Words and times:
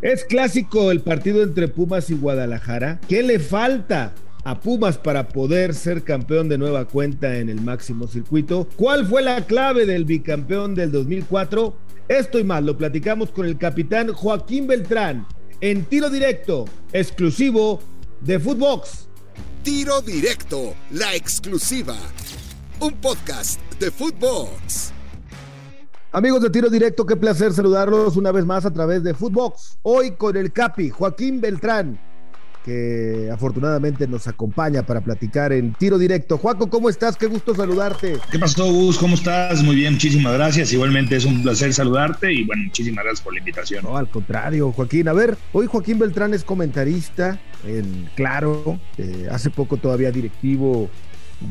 Es 0.00 0.24
clásico 0.24 0.92
el 0.92 1.00
partido 1.00 1.42
entre 1.42 1.66
Pumas 1.66 2.08
y 2.10 2.14
Guadalajara. 2.14 3.00
¿Qué 3.08 3.24
le 3.24 3.40
falta 3.40 4.14
a 4.44 4.60
Pumas 4.60 4.96
para 4.96 5.28
poder 5.28 5.74
ser 5.74 6.04
campeón 6.04 6.48
de 6.48 6.56
nueva 6.56 6.84
cuenta 6.84 7.38
en 7.38 7.48
el 7.48 7.60
máximo 7.60 8.06
circuito? 8.06 8.68
¿Cuál 8.76 9.06
fue 9.06 9.22
la 9.22 9.44
clave 9.44 9.86
del 9.86 10.04
bicampeón 10.04 10.76
del 10.76 10.92
2004? 10.92 11.76
Esto 12.06 12.38
y 12.38 12.44
más 12.44 12.62
lo 12.62 12.78
platicamos 12.78 13.32
con 13.32 13.46
el 13.46 13.58
capitán 13.58 14.12
Joaquín 14.12 14.68
Beltrán 14.68 15.26
en 15.60 15.84
tiro 15.84 16.08
directo, 16.10 16.66
exclusivo 16.92 17.80
de 18.20 18.38
Footbox. 18.38 19.08
Tiro 19.64 20.00
directo, 20.00 20.74
la 20.92 21.16
exclusiva. 21.16 21.96
Un 22.78 22.92
podcast 22.92 23.60
de 23.80 23.90
Footbox. 23.90 24.92
Amigos 26.10 26.40
de 26.40 26.48
Tiro 26.48 26.70
Directo, 26.70 27.04
qué 27.04 27.16
placer 27.16 27.52
saludarlos 27.52 28.16
una 28.16 28.32
vez 28.32 28.46
más 28.46 28.64
a 28.64 28.72
través 28.72 29.02
de 29.02 29.12
Footbox. 29.12 29.76
Hoy 29.82 30.12
con 30.12 30.38
el 30.38 30.52
Capi, 30.52 30.88
Joaquín 30.88 31.38
Beltrán, 31.38 32.00
que 32.64 33.28
afortunadamente 33.30 34.08
nos 34.08 34.26
acompaña 34.26 34.86
para 34.86 35.02
platicar 35.02 35.52
en 35.52 35.74
Tiro 35.74 35.98
Directo. 35.98 36.38
Joaco, 36.38 36.70
¿cómo 36.70 36.88
estás? 36.88 37.18
Qué 37.18 37.26
gusto 37.26 37.54
saludarte. 37.54 38.16
¿Qué 38.30 38.38
pasó, 38.38 38.72
Gus? 38.72 38.96
¿Cómo 38.96 39.16
estás? 39.16 39.62
Muy 39.62 39.76
bien, 39.76 39.92
muchísimas 39.92 40.32
gracias. 40.32 40.72
Igualmente 40.72 41.14
es 41.14 41.26
un 41.26 41.42
placer 41.42 41.74
saludarte 41.74 42.32
y 42.32 42.44
bueno, 42.44 42.62
muchísimas 42.64 43.04
gracias 43.04 43.22
por 43.22 43.34
la 43.34 43.40
invitación. 43.40 43.84
No, 43.84 43.98
al 43.98 44.08
contrario, 44.08 44.72
Joaquín. 44.72 45.08
A 45.08 45.12
ver, 45.12 45.36
hoy 45.52 45.66
Joaquín 45.66 45.98
Beltrán 45.98 46.32
es 46.32 46.42
comentarista 46.42 47.38
en 47.66 48.08
Claro, 48.14 48.80
eh, 48.96 49.28
hace 49.30 49.50
poco 49.50 49.76
todavía 49.76 50.10
directivo 50.10 50.88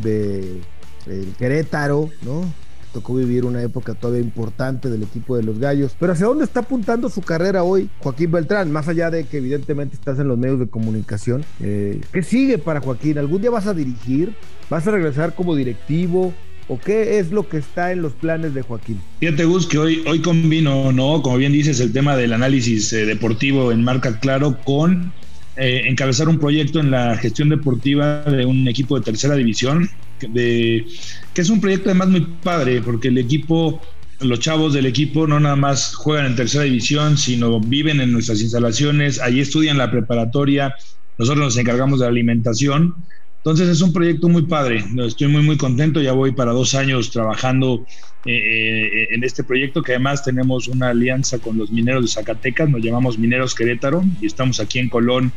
de 0.02 0.62
el 1.06 1.36
Querétaro, 1.38 2.10
¿no? 2.24 2.52
Tocó 2.98 3.14
vivir 3.14 3.46
una 3.46 3.62
época 3.62 3.94
todavía 3.94 4.24
importante 4.24 4.90
del 4.90 5.04
equipo 5.04 5.38
de 5.38 5.44
los 5.44 5.60
Gallos. 5.60 5.96
Pero 6.00 6.14
¿hacia 6.14 6.26
dónde 6.26 6.46
está 6.46 6.62
apuntando 6.62 7.10
su 7.10 7.22
carrera 7.22 7.62
hoy 7.62 7.92
Joaquín 8.00 8.32
Beltrán? 8.32 8.72
Más 8.72 8.88
allá 8.88 9.12
de 9.12 9.26
que 9.26 9.38
evidentemente 9.38 9.94
estás 9.94 10.18
en 10.18 10.28
los 10.28 10.36
medios 10.36 10.60
de 10.60 10.66
comunicación. 10.66 11.46
Eh, 11.62 12.02
¿Qué 12.12 12.24
sigue 12.24 12.58
para 12.58 12.82
Joaquín? 12.82 13.20
¿Algún 13.20 13.40
día 13.40 13.52
vas 13.52 13.68
a 13.68 13.76
dirigir? 13.76 14.34
¿Vas 14.72 14.88
a 14.88 14.92
regresar 14.92 15.36
como 15.36 15.54
directivo? 15.56 16.34
¿O 16.68 16.80
qué 16.80 17.20
es 17.20 17.32
lo 17.32 17.48
que 17.48 17.58
está 17.58 17.92
en 17.92 18.02
los 18.02 18.14
planes 18.14 18.56
de 18.56 18.64
Joaquín? 18.64 19.00
Fíjate, 19.20 19.46
Gus, 19.46 19.68
que 19.68 19.78
hoy, 19.78 20.04
hoy 20.08 20.20
combino, 20.24 20.92
¿no? 20.92 21.22
Como 21.22 21.38
bien 21.38 21.54
dices, 21.54 21.80
el 21.80 21.94
tema 21.94 22.18
del 22.18 22.34
análisis 22.34 22.92
eh, 22.94 23.06
deportivo 23.06 23.72
en 23.72 23.84
marca 23.84 24.20
claro 24.20 24.58
con 24.66 25.14
eh, 25.56 25.84
encabezar 25.86 26.30
un 26.30 26.40
proyecto 26.40 26.80
en 26.80 26.90
la 26.90 27.16
gestión 27.18 27.50
deportiva 27.50 28.24
de 28.24 28.44
un 28.46 28.68
equipo 28.68 28.98
de 28.98 29.06
tercera 29.06 29.36
división 29.36 29.88
de, 30.20 30.86
que 31.34 31.42
es 31.42 31.50
un 31.50 31.62
proyecto 31.62 31.90
además 31.90 32.10
muy 32.10 32.22
padre, 32.42 32.82
porque 32.82 33.10
el 33.10 33.18
equipo, 33.18 33.82
los 34.20 34.40
chavos 34.40 34.74
del 34.74 34.86
equipo 34.86 35.28
no 35.28 35.40
nada 35.40 35.56
más 35.56 35.96
juegan 35.96 36.28
en 36.28 36.36
tercera 36.36 36.64
división, 36.64 37.18
sino 37.18 37.60
viven 37.60 38.02
en 38.02 38.12
nuestras 38.12 38.42
instalaciones, 38.42 39.20
allí 39.20 39.42
estudian 39.42 39.78
la 39.78 39.92
preparatoria, 39.92 40.76
nosotros 41.18 41.46
nos 41.46 41.58
encargamos 41.58 42.00
de 42.00 42.06
la 42.06 42.12
alimentación. 42.12 42.96
Entonces 43.38 43.70
es 43.70 43.82
un 43.82 43.94
proyecto 43.94 44.28
muy 44.28 44.42
padre, 44.44 44.84
estoy 45.06 45.28
muy 45.28 45.42
muy 45.42 45.58
contento, 45.58 46.02
ya 46.02 46.12
voy 46.12 46.32
para 46.34 46.52
dos 46.52 46.76
años 46.76 47.12
trabajando 47.12 47.86
eh, 48.26 48.32
eh, 48.32 49.08
en 49.12 49.24
este 49.24 49.44
proyecto 49.44 49.82
que 49.82 49.94
además 49.94 50.22
tenemos 50.22 50.68
una 50.68 50.90
alianza 50.90 51.40
con 51.40 51.58
los 51.58 51.72
mineros 51.72 52.02
de 52.02 52.08
Zacatecas, 52.10 52.70
nos 52.70 52.82
llamamos 52.82 53.18
Mineros 53.18 53.56
Querétaro 53.56 54.04
y 54.20 54.26
estamos 54.26 54.60
aquí 54.60 54.80
en 54.80 54.90
Colón 54.90 55.32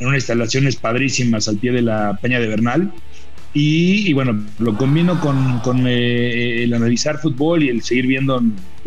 en 0.00 0.08
unas 0.08 0.22
instalaciones 0.22 0.74
padrísimas 0.74 1.46
al 1.46 1.58
pie 1.58 1.70
de 1.70 1.82
la 1.82 2.18
Peña 2.20 2.40
de 2.40 2.48
Bernal. 2.48 2.92
Y, 3.54 4.12
bueno, 4.14 4.44
lo 4.58 4.76
combino 4.76 5.20
con, 5.20 5.58
con 5.60 5.86
eh, 5.86 6.64
el 6.64 6.72
analizar 6.72 7.18
fútbol 7.18 7.62
y 7.62 7.68
el 7.68 7.82
seguir 7.82 8.06
viendo 8.06 8.42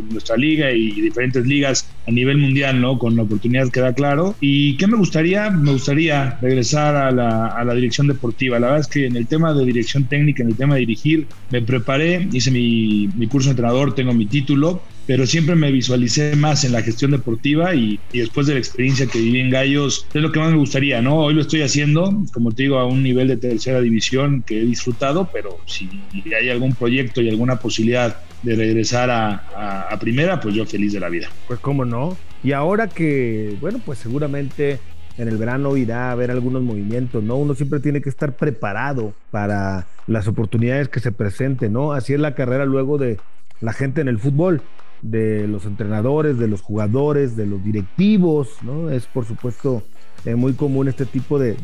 nuestra 0.09 0.35
liga 0.35 0.71
y 0.71 0.89
diferentes 1.01 1.45
ligas 1.45 1.87
a 2.07 2.11
nivel 2.11 2.37
mundial, 2.37 2.81
¿no? 2.81 2.97
Con 2.97 3.15
la 3.15 3.23
oportunidad 3.23 3.69
que 3.69 3.79
da 3.79 3.93
claro. 3.93 4.35
¿Y 4.41 4.75
qué 4.77 4.87
me 4.87 4.97
gustaría? 4.97 5.49
Me 5.51 5.71
gustaría 5.71 6.37
regresar 6.41 6.95
a 6.95 7.11
la, 7.11 7.47
a 7.47 7.63
la 7.63 7.73
dirección 7.75 8.07
deportiva. 8.07 8.59
La 8.59 8.67
verdad 8.67 8.81
es 8.81 8.87
que 8.87 9.05
en 9.05 9.15
el 9.15 9.27
tema 9.27 9.53
de 9.53 9.65
dirección 9.65 10.05
técnica, 10.05 10.43
en 10.43 10.49
el 10.49 10.55
tema 10.55 10.75
de 10.75 10.81
dirigir, 10.81 11.27
me 11.51 11.61
preparé, 11.61 12.27
hice 12.31 12.51
mi, 12.51 13.07
mi 13.15 13.27
curso 13.27 13.49
de 13.49 13.51
entrenador, 13.51 13.93
tengo 13.93 14.13
mi 14.13 14.25
título, 14.25 14.81
pero 15.07 15.25
siempre 15.25 15.55
me 15.55 15.71
visualicé 15.71 16.35
más 16.35 16.63
en 16.63 16.71
la 16.71 16.81
gestión 16.81 17.11
deportiva 17.11 17.75
y, 17.75 17.99
después 18.13 18.47
de 18.47 18.53
la 18.53 18.59
experiencia 18.59 19.05
que 19.05 19.19
viví 19.19 19.39
en 19.39 19.49
Gallos, 19.49 20.07
es 20.13 20.21
lo 20.21 20.31
que 20.31 20.39
más 20.39 20.51
me 20.51 20.57
gustaría, 20.57 21.01
¿no? 21.01 21.17
Hoy 21.17 21.35
lo 21.35 21.41
estoy 21.41 21.61
haciendo, 21.61 22.23
como 22.33 22.51
te 22.51 22.63
digo, 22.63 22.79
a 22.79 22.85
un 22.85 23.03
nivel 23.03 23.27
de 23.27 23.37
tercera 23.37 23.81
división 23.81 24.41
que 24.41 24.61
he 24.61 24.65
disfrutado, 24.65 25.29
pero 25.31 25.59
si 25.65 25.89
hay 26.35 26.49
algún 26.49 26.73
proyecto 26.73 27.21
y 27.21 27.29
alguna 27.29 27.57
posibilidad 27.57 28.17
de 28.41 28.55
regresar 28.55 29.09
a, 29.09 29.87
a 29.89 29.99
primera, 29.99 30.39
pues 30.39 30.55
yo 30.55 30.65
feliz 30.65 30.93
de 30.93 30.99
la 30.99 31.09
vida. 31.09 31.29
Pues 31.47 31.59
cómo 31.59 31.85
no. 31.85 32.17
Y 32.43 32.51
ahora 32.51 32.87
que, 32.87 33.55
bueno, 33.61 33.79
pues 33.83 33.99
seguramente 33.99 34.79
en 35.17 35.27
el 35.27 35.37
verano 35.37 35.77
irá 35.77 36.09
a 36.09 36.11
haber 36.11 36.31
algunos 36.31 36.61
movimientos, 36.61 37.23
¿no? 37.23 37.37
Uno 37.37 37.55
siempre 37.55 37.79
tiene 37.79 38.01
que 38.01 38.09
estar 38.09 38.35
preparado 38.35 39.13
para 39.31 39.87
las 40.07 40.27
oportunidades 40.27 40.89
que 40.89 40.99
se 40.99 41.11
presenten, 41.11 41.73
¿no? 41.73 41.93
Así 41.93 42.13
es 42.13 42.19
la 42.19 42.35
carrera 42.35 42.65
luego 42.65 42.97
de 42.97 43.17
la 43.61 43.71
gente 43.71 44.01
en 44.01 44.07
el 44.07 44.19
fútbol 44.19 44.61
de 45.01 45.47
los 45.47 45.65
entrenadores, 45.65 46.37
de 46.37 46.47
los 46.47 46.61
jugadores, 46.61 47.35
de 47.35 47.45
los 47.45 47.63
directivos, 47.63 48.57
¿no? 48.63 48.89
Es 48.89 49.05
por 49.07 49.25
supuesto 49.25 49.83
eh, 50.25 50.33
muy 50.33 50.53
común 50.53 50.87
este 50.87 51.05
tipo 51.05 51.37
de, 51.37 51.55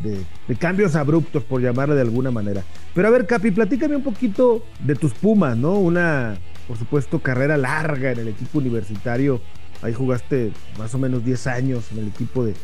cambios 0.58 0.94
abruptos, 0.94 1.42
por 1.42 1.60
llamarle 1.60 1.96
de 1.96 2.02
alguna 2.02 2.30
manera. 2.30 2.62
Pero 2.94 3.08
a 3.08 3.10
ver, 3.10 3.26
Capi, 3.26 3.50
platícame 3.50 3.96
un 3.96 4.04
poquito 4.04 4.64
de 4.78 4.94
tus 4.94 5.12
Pumas, 5.14 5.56
¿no? 5.56 5.74
Una, 5.74 6.36
por 6.68 6.76
supuesto, 6.76 7.18
carrera 7.18 7.56
larga 7.56 8.12
en 8.12 8.20
el 8.20 8.28
equipo 8.28 8.58
universitario. 8.58 9.40
Ahí 9.82 9.92
jugaste 9.92 10.52
más 10.78 10.94
o 10.94 10.98
menos 10.98 11.24
10 11.24 11.46
años 11.48 11.90
en 11.90 11.98
el 11.98 12.08
equipo 12.08 12.44
de, 12.44 12.54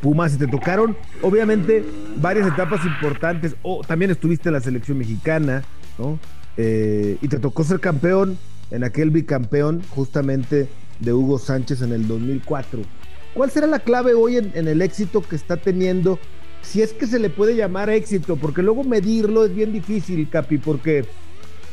Pumas 0.00 0.34
y 0.34 0.38
te 0.38 0.46
tocaron, 0.46 0.96
obviamente, 1.20 1.84
varias 2.16 2.46
etapas 2.46 2.84
importantes. 2.84 3.56
O 3.62 3.82
también 3.82 4.12
estuviste 4.12 4.50
en 4.50 4.52
la 4.52 4.60
selección 4.60 4.98
mexicana, 4.98 5.64
¿no? 5.98 6.20
Eh, 6.56 7.16
y 7.20 7.26
te 7.26 7.38
tocó 7.38 7.64
ser 7.64 7.80
campeón 7.80 8.38
en 8.70 8.84
aquel 8.84 9.10
bicampeón 9.10 9.82
justamente 9.90 10.68
de 11.00 11.12
Hugo 11.12 11.38
Sánchez 11.38 11.82
en 11.82 11.92
el 11.92 12.06
2004. 12.06 12.82
¿Cuál 13.34 13.50
será 13.50 13.66
la 13.66 13.78
clave 13.78 14.14
hoy 14.14 14.36
en, 14.36 14.68
el 14.68 14.82
éxito 14.82 15.22
que 15.22 15.36
está 15.36 15.56
teniendo? 15.56 16.18
Si 16.62 16.82
es 16.82 16.92
que 16.92 17.06
se 17.06 17.18
le 17.18 17.30
puede 17.30 17.56
llamar 17.56 17.88
éxito, 17.90 18.36
porque 18.36 18.62
luego 18.62 18.84
medirlo 18.84 19.44
es 19.44 19.54
bien 19.54 19.72
difícil, 19.72 20.28
Capi, 20.28 20.58
porque 20.58 21.04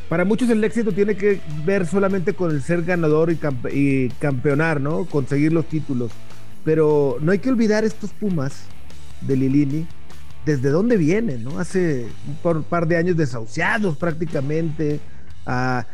para 0.08 0.24
muchos 0.24 0.50
el 0.50 0.64
éxito 0.64 0.92
tiene 0.92 1.16
que 1.16 1.42
ver 1.66 1.86
solamente 1.86 2.34
con 2.34 2.52
el 2.52 2.62
ser 2.62 2.84
ganador 2.84 3.32
y, 3.32 3.40
y 3.74 4.10
campeonar, 4.20 4.80
¿no? 4.80 5.06
Conseguir 5.06 5.52
los 5.52 5.66
títulos. 5.66 6.12
Pero 6.64 7.18
no 7.22 7.32
hay 7.32 7.40
que 7.40 7.50
olvidar 7.50 7.84
estos 7.84 8.12
Pumas 8.12 8.64
de 9.22 9.36
Lilini, 9.36 9.88
desde 10.46 10.70
dónde 10.70 10.96
vienen, 10.96 11.44
¿no? 11.44 11.60
Hace 11.60 12.08
un 12.44 12.64
par 12.64 12.88
de 12.88 12.98
años 12.98 13.18
desahuciados 13.18 13.98
prácticamente, 13.98 15.00
a 15.46 15.86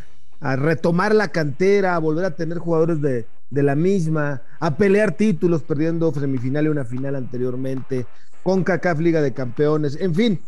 a 0.43 0.57
retomar 0.57 1.15
la 1.15 1.29
cantera, 1.29 1.95
a 1.95 1.99
volver 1.99 2.25
a 2.25 2.35
tener 2.35 2.57
jugadores 2.57 3.01
de, 3.01 3.25
la 3.49 3.75
misma, 3.75 4.41
a 4.59 4.75
pelear 4.75 5.13
títulos 5.13 5.63
perdiendo 5.63 6.13
semifinal 6.13 6.65
y 6.65 6.67
una 6.67 6.83
final 6.83 7.15
anteriormente, 7.15 8.05
con 8.43 8.63
CACAF 8.63 8.99
Liga 8.99 9.21
de 9.21 9.33
Campeones, 9.33 9.97
en 9.99 10.13
fin. 10.13 10.39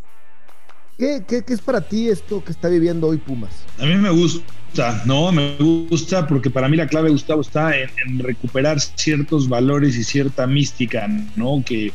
¿Qué, 0.98 1.24
es 1.48 1.62
para 1.62 1.80
ti 1.82 2.10
esto 2.10 2.44
que 2.44 2.52
está 2.52 2.68
viviendo 2.68 3.08
hoy 3.08 3.18
Pumas? 3.18 3.52
A 3.80 3.86
mí 3.86 3.96
me 3.96 4.10
gusta, 4.10 5.02
no, 5.06 5.32
me 5.32 5.56
gusta 5.58 6.28
porque 6.28 6.50
para 6.50 6.68
mí 6.68 6.76
la 6.76 6.88
clave, 6.88 7.10
Gustavo, 7.10 7.42
está 7.42 7.72
en, 7.78 8.20
recuperar 8.20 8.82
ciertos 8.82 9.48
valores 9.48 9.96
y 9.96 10.04
cierta 10.04 10.46
mística, 10.46 11.08
¿no? 11.38 11.64
Que, 11.66 11.94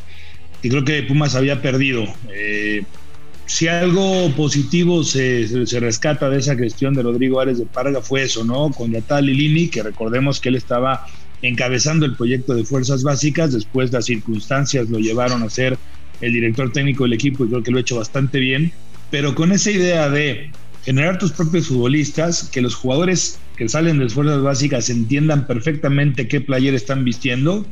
creo 0.61 0.83
que 0.83 1.03
Pumas 1.03 1.35
había 1.35 1.61
perdido. 1.61 2.03
Eh, 2.33 2.83
si 3.51 3.67
algo 3.67 4.33
positivo 4.37 5.03
se, 5.03 5.45
rescata 5.81 6.29
de 6.29 6.39
esa 6.39 6.55
gestión 6.55 6.93
de 6.93 7.03
Rodrigo 7.03 7.41
Árez 7.41 7.57
de 7.57 7.65
Parga 7.65 7.99
fue 8.01 8.23
eso, 8.23 8.45
¿no? 8.45 8.71
Con 8.71 8.93
Yatal 8.93 9.25
Lini, 9.25 9.67
que 9.67 9.83
recordemos 9.83 10.39
que 10.39 10.47
él 10.47 10.55
estaba 10.55 11.05
encabezando 11.41 12.05
el 12.05 12.15
proyecto 12.15 12.55
de 12.55 12.63
fuerzas 12.63 13.03
básicas, 13.03 13.51
después 13.51 13.91
las 13.91 14.05
circunstancias 14.05 14.89
lo 14.89 14.99
llevaron 14.99 15.43
a 15.43 15.49
ser 15.49 15.77
el 16.21 16.31
director 16.31 16.71
técnico 16.71 17.03
del 17.03 17.11
equipo 17.11 17.43
y 17.43 17.49
creo 17.49 17.61
que 17.61 17.71
lo 17.71 17.77
ha 17.79 17.81
hecho 17.81 17.97
bastante 17.97 18.39
bien, 18.39 18.71
pero 19.09 19.35
con 19.35 19.51
esa 19.51 19.69
idea 19.69 20.09
de 20.09 20.49
generar 20.85 21.17
tus 21.17 21.33
propios 21.33 21.67
futbolistas, 21.67 22.45
que 22.53 22.61
los 22.61 22.75
jugadores 22.75 23.37
que 23.57 23.67
salen 23.67 23.99
de 23.99 24.07
fuerzas 24.07 24.41
básicas 24.41 24.89
entiendan 24.89 25.45
perfectamente 25.45 26.29
qué 26.29 26.39
player 26.39 26.73
están 26.73 27.03
vistiendo 27.03 27.67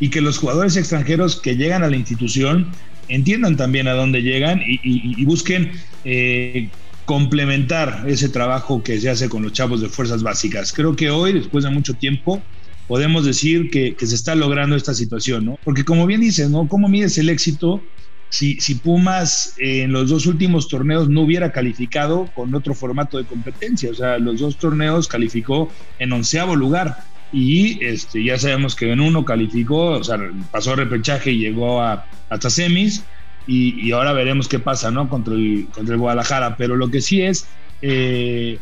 y 0.00 0.08
que 0.08 0.22
los 0.22 0.38
jugadores 0.38 0.76
extranjeros 0.76 1.40
que 1.40 1.54
llegan 1.54 1.84
a 1.84 1.88
la 1.88 1.96
institución 1.96 2.66
entiendan 3.10 3.56
también 3.56 3.88
a 3.88 3.92
dónde 3.92 4.22
llegan 4.22 4.62
y, 4.64 5.24
busquen 5.24 5.72
eh, 6.04 6.68
complementar 7.04 8.04
ese 8.06 8.28
trabajo 8.28 8.82
que 8.82 9.00
se 9.00 9.10
hace 9.10 9.28
con 9.28 9.42
los 9.42 9.52
chavos 9.52 9.80
de 9.80 9.88
fuerzas 9.88 10.22
básicas. 10.22 10.72
Creo 10.72 10.96
que 10.96 11.10
hoy, 11.10 11.32
después 11.32 11.64
de 11.64 11.70
mucho 11.70 11.94
tiempo, 11.94 12.42
podemos 12.86 13.24
decir 13.24 13.70
que, 13.70 13.94
se 13.98 14.14
está 14.14 14.34
logrando 14.34 14.76
esta 14.76 14.94
situación, 14.94 15.44
¿no? 15.44 15.58
Porque 15.64 15.84
como 15.84 16.06
bien 16.06 16.20
dices, 16.20 16.50
¿no? 16.50 16.68
¿Cómo 16.68 16.88
mides 16.88 17.18
el 17.18 17.28
éxito 17.28 17.82
si, 18.28 18.60
si 18.60 18.76
Pumas 18.76 19.54
en 19.58 19.92
los 19.92 20.08
dos 20.08 20.26
últimos 20.26 20.68
torneos 20.68 21.08
no 21.08 21.22
hubiera 21.22 21.52
calificado 21.52 22.30
con 22.34 22.54
otro 22.54 22.74
formato 22.74 23.18
de 23.18 23.24
competencia? 23.24 23.90
O 23.90 23.94
sea, 23.94 24.18
los 24.18 24.40
dos 24.40 24.56
torneos 24.56 25.08
calificó 25.08 25.68
en 25.98 26.12
onceavo 26.12 26.56
lugar 26.56 27.09
y 27.32 27.84
este, 27.84 28.24
ya 28.24 28.38
sabemos 28.38 28.74
que 28.74 28.90
en 28.90 29.00
uno 29.00 29.24
calificó, 29.24 29.92
o 29.92 30.04
sea, 30.04 30.18
pasó 30.50 30.74
repechaje 30.74 31.32
y 31.32 31.38
llegó 31.38 31.80
a, 31.80 32.06
hasta 32.28 32.50
semis 32.50 33.04
y, 33.46 33.90
ahora 33.92 34.12
veremos 34.12 34.48
qué 34.48 34.58
pasa, 34.58 34.90
¿no? 34.90 35.08
Contra 35.08 35.34
el, 35.34 35.66
contra 35.72 35.94
el 35.94 36.00
Guadalajara, 36.00 36.56
pero 36.56 36.76
lo 36.76 36.90
que 36.90 37.00
sí 37.00 37.22
es 37.22 37.48
eh, 37.82 38.58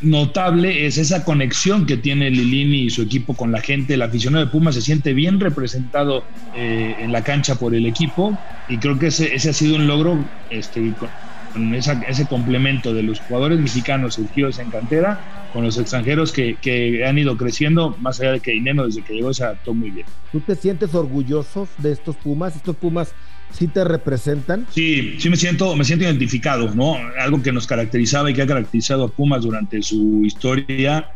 notable 0.00 0.86
es 0.86 0.98
esa 0.98 1.24
conexión 1.24 1.86
que 1.86 1.96
tiene 1.96 2.30
Lilini 2.30 2.84
y 2.84 2.90
su 2.90 3.02
equipo 3.02 3.34
con 3.34 3.52
la 3.52 3.60
gente, 3.60 3.94
el 3.94 4.02
aficionado 4.02 4.44
de 4.44 4.50
Pumas 4.50 4.74
se 4.74 4.82
siente 4.82 5.12
bien 5.12 5.38
representado 5.38 6.24
eh, 6.54 6.96
en 6.98 7.12
la 7.12 7.22
cancha 7.22 7.56
por 7.56 7.74
el 7.74 7.86
equipo 7.86 8.36
y 8.68 8.78
creo 8.78 8.98
que 8.98 9.08
ese, 9.08 9.34
ese 9.34 9.50
ha 9.50 9.52
sido 9.52 9.76
un 9.76 9.86
logro 9.86 10.24
este, 10.50 10.94
con 10.94 11.74
ese 11.74 12.26
complemento 12.26 12.94
de 12.94 13.02
los 13.02 13.20
jugadores 13.20 13.60
mexicanos 13.60 14.14
surgidos 14.14 14.58
en 14.58 14.70
cantera 14.70 15.20
con 15.52 15.64
los 15.64 15.78
extranjeros 15.78 16.32
que, 16.32 16.56
que, 16.60 17.04
han 17.04 17.18
ido 17.18 17.36
creciendo, 17.36 17.96
más 18.00 18.20
allá 18.20 18.32
de 18.32 18.40
que 18.40 18.54
Ineno 18.54 18.86
desde 18.86 19.02
que 19.02 19.14
llegó 19.14 19.32
se 19.34 19.44
adaptó 19.44 19.74
muy 19.74 19.90
bien. 19.90 20.06
¿Tú 20.30 20.40
te 20.40 20.54
sientes 20.54 20.94
orgulloso 20.94 21.68
de 21.78 21.92
estos 21.92 22.16
Pumas? 22.16 22.56
¿Estos 22.56 22.76
Pumas 22.76 23.14
sí 23.52 23.68
te 23.68 23.84
representan? 23.84 24.66
Sí, 24.70 25.16
sí 25.18 25.28
me 25.28 25.36
siento, 25.36 25.76
me 25.76 25.84
siento 25.84 26.04
identificado, 26.04 26.74
¿no? 26.74 26.96
Algo 27.18 27.42
que 27.42 27.52
nos 27.52 27.66
caracterizaba 27.66 28.30
y 28.30 28.34
que 28.34 28.42
ha 28.42 28.46
caracterizado 28.46 29.04
a 29.04 29.08
Pumas 29.08 29.42
durante 29.42 29.82
su 29.82 30.22
historia 30.24 31.10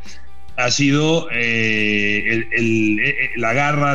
ha 0.56 0.71
sido 0.71 1.29
eh, 1.33 2.44
el, 2.56 2.99
la 3.37 3.53
garra, 3.53 3.93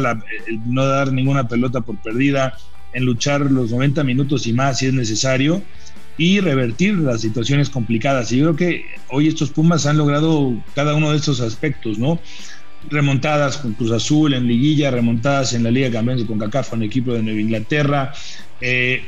el 0.47 0.59
no 0.73 0.85
dar 0.85 1.11
ninguna 1.11 1.47
pelota 1.47 1.81
por 1.81 1.97
perdida, 1.97 2.55
en 2.93 3.05
luchar 3.05 3.41
los 3.41 3.71
90 3.71 4.03
minutos 4.03 4.45
y 4.47 4.53
más 4.53 4.79
si 4.79 4.87
es 4.87 4.93
necesario 4.93 5.63
y 6.17 6.39
revertir 6.39 6.95
las 6.95 7.21
situaciones 7.21 7.69
complicadas. 7.69 8.31
Y 8.31 8.37
yo 8.37 8.53
creo 8.53 8.55
que 8.55 8.85
hoy 9.09 9.27
estos 9.27 9.51
Pumas 9.51 9.85
han 9.85 9.97
logrado 9.97 10.53
cada 10.75 10.93
uno 10.95 11.11
de 11.11 11.17
estos 11.17 11.41
aspectos, 11.41 11.97
¿no? 11.97 12.19
Remontadas 12.89 13.57
con 13.57 13.73
Cruz 13.73 13.91
Azul 13.91 14.33
en 14.33 14.47
liguilla, 14.47 14.91
remontadas 14.91 15.53
en 15.53 15.63
la 15.63 15.71
Liga 15.71 15.87
de 15.87 15.93
Campeones 15.93 16.23
de 16.23 16.27
CONCACAF 16.27 16.73
en 16.73 16.81
el 16.81 16.87
equipo 16.87 17.13
de 17.13 17.23
Nueva 17.23 17.39
Inglaterra, 17.39 18.13
eh, 18.59 19.03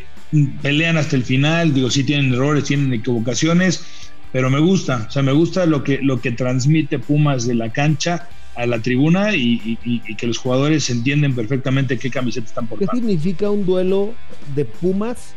pelean 0.62 0.98
hasta 0.98 1.16
el 1.16 1.24
final, 1.24 1.74
digo, 1.74 1.90
sí 1.90 2.04
tienen 2.04 2.34
errores, 2.34 2.64
tienen 2.64 2.94
equivocaciones, 2.94 3.84
pero 4.32 4.50
me 4.50 4.60
gusta, 4.60 5.06
o 5.08 5.12
sea, 5.12 5.22
me 5.22 5.32
gusta 5.32 5.66
lo 5.66 5.84
que, 5.84 6.00
lo 6.02 6.22
que 6.22 6.32
transmite 6.32 7.00
Pumas 7.00 7.46
de 7.46 7.56
la 7.56 7.72
cancha 7.72 8.28
a 8.56 8.66
la 8.68 8.80
tribuna 8.80 9.36
y, 9.36 9.78
y 9.84 10.16
que 10.16 10.28
los 10.28 10.38
jugadores 10.38 10.90
entienden 10.92 11.36
perfectamente 11.36 11.98
qué 11.98 12.12
camiseta 12.12 12.48
están 12.48 12.68
portando. 12.68 12.92
¿Qué 12.92 12.98
significa 12.98 13.50
un 13.50 13.66
duelo 13.66 14.14
de 14.56 14.66
Pumas 14.66 15.36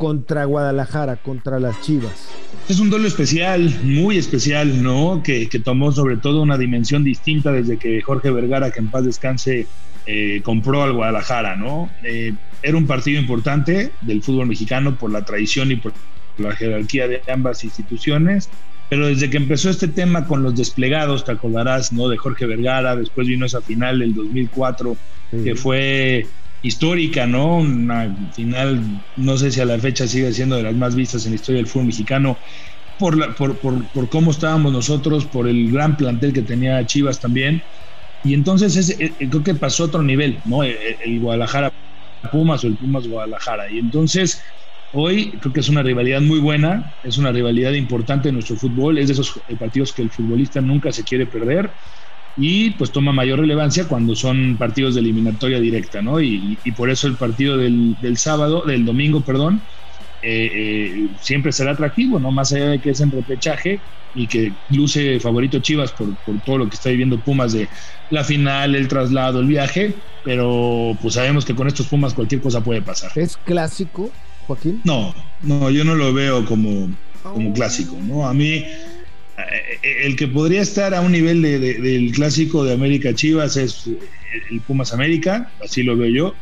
contra 0.00 0.46
Guadalajara, 0.46 1.16
contra 1.16 1.60
las 1.60 1.78
Chivas. 1.82 2.30
Es 2.70 2.80
un 2.80 2.88
duelo 2.88 3.06
especial, 3.06 3.70
muy 3.82 4.16
especial, 4.16 4.82
¿no? 4.82 5.22
Que, 5.22 5.46
tomó 5.62 5.92
sobre 5.92 6.16
todo 6.16 6.40
una 6.40 6.56
dimensión 6.56 7.04
distinta 7.04 7.52
desde 7.52 7.76
que 7.76 8.00
Jorge 8.00 8.30
Vergara, 8.30 8.70
que 8.70 8.80
en 8.80 8.90
paz 8.90 9.04
descanse, 9.04 9.66
eh, 10.06 10.40
compró 10.42 10.82
al 10.84 10.94
Guadalajara, 10.94 11.54
¿no? 11.56 11.90
Eh, 12.02 12.32
era 12.62 12.78
un 12.78 12.86
partido 12.86 13.20
importante 13.20 13.92
del 14.00 14.22
fútbol 14.22 14.46
mexicano 14.46 14.96
por 14.96 15.10
la 15.10 15.22
tradición 15.22 15.70
y 15.70 15.76
por 15.76 15.92
la 16.38 16.56
jerarquía 16.56 17.06
de 17.06 17.20
ambas 17.30 17.62
instituciones, 17.62 18.48
pero 18.88 19.06
desde 19.06 19.28
que 19.28 19.36
empezó 19.36 19.68
este 19.68 19.86
tema 19.86 20.26
con 20.26 20.42
los 20.42 20.56
desplegados, 20.56 21.26
te 21.26 21.32
acordarás, 21.32 21.92
¿no? 21.92 22.08
De 22.08 22.16
Jorge 22.16 22.46
Vergara, 22.46 22.96
después 22.96 23.26
vino 23.26 23.44
esa 23.44 23.60
final 23.60 23.98
del 23.98 24.14
2004, 24.14 24.96
que 25.44 25.54
fue 25.54 26.26
histórica, 26.62 27.26
¿no? 27.26 27.58
Una 27.58 28.14
final, 28.32 29.00
no 29.16 29.36
sé 29.38 29.50
si 29.50 29.60
a 29.60 29.64
la 29.64 29.78
fecha 29.78 30.06
sigue 30.06 30.32
siendo 30.32 30.56
de 30.56 30.62
las 30.62 30.76
más 30.76 30.94
vistas 30.94 31.24
en 31.24 31.32
la 31.32 31.36
historia 31.36 31.58
del 31.58 31.66
fútbol 31.66 31.86
mexicano, 31.86 32.40
por, 32.96 33.16
la, 33.16 33.34
por, 33.34 33.60
por, 33.60 33.90
por 33.90 34.08
cómo 34.10 34.30
estábamos 34.30 34.72
nosotros, 34.72 35.26
por 35.26 35.48
el 35.48 35.72
gran 35.72 35.96
plantel 35.96 36.32
que 36.32 36.42
tenía 36.42 36.84
Chivas 36.86 37.20
también. 37.20 37.62
Y 38.22 38.34
entonces 38.34 38.90
eh, 39.00 39.16
creo 39.30 39.42
que 39.42 39.54
pasó 39.54 39.84
a 39.84 39.86
otro 39.86 40.02
nivel, 40.02 40.42
¿no? 40.44 40.62
El, 40.62 40.76
el, 41.04 41.20
Guadalajara 41.20 41.72
Pumas 42.30 42.62
o 42.64 42.66
el 42.66 42.76
Pumas 42.76 43.06
Guadalajara. 43.06 43.72
Y 43.72 43.78
entonces 43.78 44.42
hoy 44.90 45.38
creo 45.40 45.52
que 45.52 45.60
es 45.60 45.68
una 45.70 45.82
rivalidad 45.82 46.20
muy 46.20 46.40
buena, 46.40 46.94
es 47.02 47.16
una 47.16 47.32
rivalidad 47.32 47.72
importante 47.72 48.28
en 48.28 48.34
nuestro 48.34 48.56
fútbol, 48.56 48.98
es 48.98 49.06
de 49.08 49.14
esos 49.14 49.42
partidos 49.58 49.94
que 49.94 50.02
el 50.02 50.10
futbolista 50.10 50.60
nunca 50.60 50.92
se 50.92 51.04
quiere 51.04 51.26
perder 51.26 51.74
y 52.36 52.70
pues 52.70 52.92
toma 52.92 53.12
mayor 53.12 53.40
relevancia 53.40 53.86
cuando 53.88 54.14
son 54.14 54.56
partidos 54.56 54.94
de 54.94 55.00
eliminatoria 55.00 55.60
directa, 55.60 56.00
¿no? 56.00 56.20
Y, 56.20 56.56
por 56.76 56.90
eso 56.90 57.06
el 57.06 57.16
partido 57.16 57.56
del, 57.56 57.96
sábado, 58.16 58.62
del 58.64 58.84
domingo, 58.84 59.20
perdón, 59.20 59.60
eh, 60.22 60.50
eh, 60.52 61.08
siempre 61.20 61.52
será 61.52 61.72
atractivo, 61.72 62.18
¿no? 62.18 62.30
Más 62.30 62.52
allá 62.52 62.70
de 62.70 62.80
que 62.80 62.90
es 62.90 63.00
en 63.00 63.10
repechaje 63.10 63.80
y 64.14 64.26
que 64.26 64.52
luce 64.70 65.20
favorito 65.20 65.60
Chivas 65.60 65.92
por, 65.92 66.14
por 66.24 66.40
todo 66.42 66.58
lo 66.58 66.68
que 66.68 66.76
está 66.76 66.90
viviendo 66.90 67.18
Pumas 67.18 67.52
de 67.52 67.68
la 68.10 68.24
final, 68.24 68.74
el 68.74 68.88
traslado, 68.88 69.40
el 69.40 69.46
viaje, 69.46 69.94
pero 70.24 70.96
pues 71.00 71.14
sabemos 71.14 71.44
que 71.44 71.54
con 71.54 71.66
estos 71.68 71.86
Pumas 71.86 72.14
cualquier 72.14 72.40
cosa 72.40 72.62
puede 72.62 72.82
pasar. 72.82 73.10
¿Es 73.16 73.36
clásico, 73.36 74.10
Joaquín? 74.46 74.80
No, 74.84 75.14
no, 75.42 75.70
yo 75.70 75.84
no 75.84 75.94
lo 75.94 76.12
veo 76.12 76.44
como, 76.44 76.90
como 77.22 77.52
clásico, 77.52 77.96
¿no? 78.02 78.26
A 78.26 78.34
mí 78.34 78.64
el 79.82 80.16
que 80.16 80.28
podría 80.28 80.62
estar 80.62 80.94
a 80.94 81.00
un 81.00 81.12
nivel 81.12 81.42
del 81.42 82.12
clásico 82.12 82.64
de 82.64 82.72
América 82.72 83.14
Chivas 83.14 83.56
es 83.56 83.88
el 84.50 84.60
Pumas 84.60 84.92
América, 84.92 85.50
así 85.62 85.82
lo 85.82 85.96
veo 85.96 86.08
yo. 86.08 86.34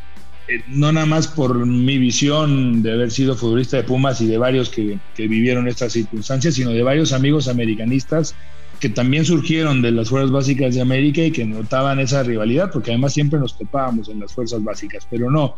Eh, 0.47 0.63
no 0.67 0.91
nada 0.91 1.05
más 1.05 1.27
por 1.27 1.65
mi 1.65 1.99
visión 1.99 2.81
de 2.81 2.93
haber 2.93 3.11
sido 3.11 3.35
futbolista 3.35 3.77
de 3.77 3.83
Pumas 3.83 4.19
y 4.21 4.25
de 4.25 4.37
varios 4.37 4.69
que, 4.69 4.97
vivieron 5.17 5.67
estas 5.67 5.93
circunstancias, 5.93 6.55
sino 6.55 6.71
de 6.71 6.81
varios 6.81 7.13
amigos 7.13 7.47
americanistas 7.47 8.35
que 8.79 8.89
también 8.89 9.25
surgieron 9.25 9.81
de 9.81 9.91
las 9.91 10.09
fuerzas 10.09 10.31
básicas 10.31 10.73
de 10.73 10.81
América 10.81 11.21
y 11.21 11.31
que 11.31 11.45
notaban 11.45 11.99
esa 11.99 12.23
rivalidad, 12.23 12.71
porque 12.71 12.91
además 12.91 13.13
siempre 13.13 13.39
nos 13.39 13.57
topábamos 13.57 14.09
en 14.09 14.21
las 14.21 14.33
fuerzas 14.33 14.63
básicas, 14.63 15.05
pero 15.09 15.29
no, 15.29 15.55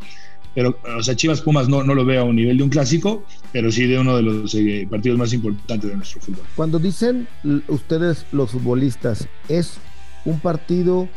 pero, 0.53 0.77
o 0.97 1.03
sea, 1.03 1.15
Chivas 1.15 1.41
Pumas 1.41 1.69
no, 1.69 1.83
no 1.83 1.95
lo 1.95 2.03
veo 2.05 2.21
a 2.21 2.23
un 2.25 2.35
nivel 2.35 2.57
de 2.57 2.63
un 2.63 2.69
clásico, 2.69 3.23
pero 3.53 3.71
sí 3.71 3.87
de 3.87 3.99
uno 3.99 4.17
de 4.17 4.21
los 4.21 4.53
eh, 4.55 4.87
partidos 4.89 5.17
más 5.17 5.33
importantes 5.33 5.89
de 5.89 5.95
nuestro 5.95 6.21
fútbol. 6.21 6.45
Cuando 6.55 6.79
dicen 6.79 7.27
ustedes 7.67 8.25
los 8.31 8.51
futbolistas, 8.51 9.27
es 9.47 9.77
un 10.25 10.39
partido 10.39 11.07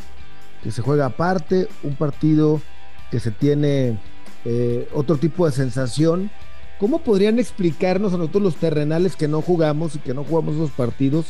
que 0.63 0.71
se 0.71 0.83
juega 0.83 1.07
aparte, 1.07 1.69
un 1.83 1.97
partido 1.97 2.61
que 3.11 3.21
se 3.21 3.31
tiene 3.31 3.99
eh, 4.45 4.89
otro 4.93 5.17
tipo 5.17 5.47
de 5.47 5.53
sensación. 5.53 6.31
¿Cómo 6.79 7.01
podrían 7.03 7.39
explicarnos 7.39 8.15
a 8.15 8.19
nosotros 8.19 8.43
los 8.43 8.57
terrenales 8.57 9.17
que 9.17 9.29
no 9.29 9.43
jugamos 9.43 9.97
y 9.97 9.99
que 9.99 10.15
no 10.15 10.25
jugamos 10.25 10.55
esos 10.55 10.71
partidos? 10.71 11.27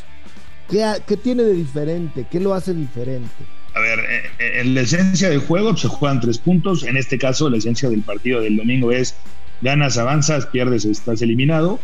¿Qué, 0.69 0.85
qué 1.07 1.17
tiene 1.17 1.43
de 1.43 1.53
diferente? 1.55 2.27
¿Qué 2.31 2.41
lo 2.41 2.55
hace 2.55 2.75
diferente? 2.75 3.29
A 3.75 3.81
ver, 3.81 3.99
eh, 3.99 4.23
eh, 4.39 4.61
en 4.61 4.75
la 4.75 4.83
esencia 4.83 5.29
del 5.29 5.41
juego 5.41 5.77
se 5.77 5.89
juegan 5.89 6.21
tres 6.21 6.39
puntos. 6.39 6.85
En 6.85 6.97
este 6.97 7.19
caso, 7.19 7.51
la 7.51 7.57
esencia 7.57 7.91
del 7.91 8.03
partido 8.03 8.41
del 8.41 8.57
domingo 8.57 8.93
es 8.93 9.17
ganas, 9.61 9.99
avanzas, 9.99 10.47
pierdes, 10.47 10.85
estás 10.85 11.21
eliminado. 11.23 11.81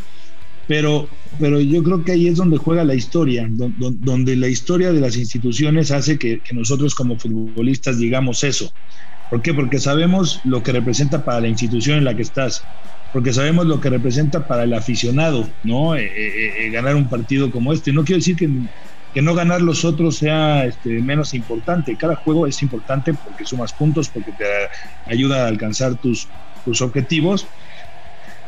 Pero, 0.68 1.08
pero 1.40 1.60
yo 1.60 1.82
creo 1.82 2.04
que 2.04 2.12
ahí 2.12 2.28
es 2.28 2.36
donde 2.36 2.58
juega 2.58 2.84
la 2.84 2.94
historia, 2.94 3.48
donde 3.50 4.36
la 4.36 4.46
historia 4.46 4.92
de 4.92 5.00
las 5.00 5.16
instituciones 5.16 5.90
hace 5.90 6.16
que, 6.16 6.40
nosotros 6.52 6.94
como 6.94 7.18
futbolistas 7.18 7.98
digamos 7.98 8.44
eso. 8.44 8.72
¿Por 9.30 9.42
qué? 9.42 9.52
Porque 9.52 9.80
sabemos 9.80 10.40
lo 10.44 10.62
que 10.62 10.70
representa 10.70 11.24
para 11.24 11.40
la 11.40 11.48
institución 11.48 11.98
en 11.98 12.04
la 12.04 12.14
que 12.14 12.22
estás, 12.22 12.62
porque 13.12 13.32
sabemos 13.32 13.66
lo 13.66 13.80
que 13.80 13.90
representa 13.90 14.46
para 14.46 14.62
el 14.62 14.72
aficionado, 14.72 15.48
¿no? 15.64 15.96
Eh, 15.96 16.70
ganar 16.72 16.94
un 16.94 17.08
partido 17.08 17.50
como 17.50 17.72
este. 17.72 17.92
No 17.92 18.04
quiero 18.04 18.18
decir 18.18 18.36
que 18.36 18.48
que 19.12 19.22
no 19.22 19.34
ganar 19.34 19.60
los 19.60 19.84
otros 19.84 20.16
sea 20.16 20.64
este, 20.64 20.90
menos 21.00 21.34
importante. 21.34 21.96
Cada 21.96 22.16
juego 22.16 22.46
es 22.46 22.62
importante 22.62 23.14
porque 23.14 23.44
sumas 23.44 23.72
puntos, 23.72 24.08
porque 24.08 24.32
te 24.32 24.44
ayuda 25.06 25.44
a 25.44 25.48
alcanzar 25.48 25.96
tus, 25.96 26.28
tus 26.64 26.80
objetivos. 26.80 27.46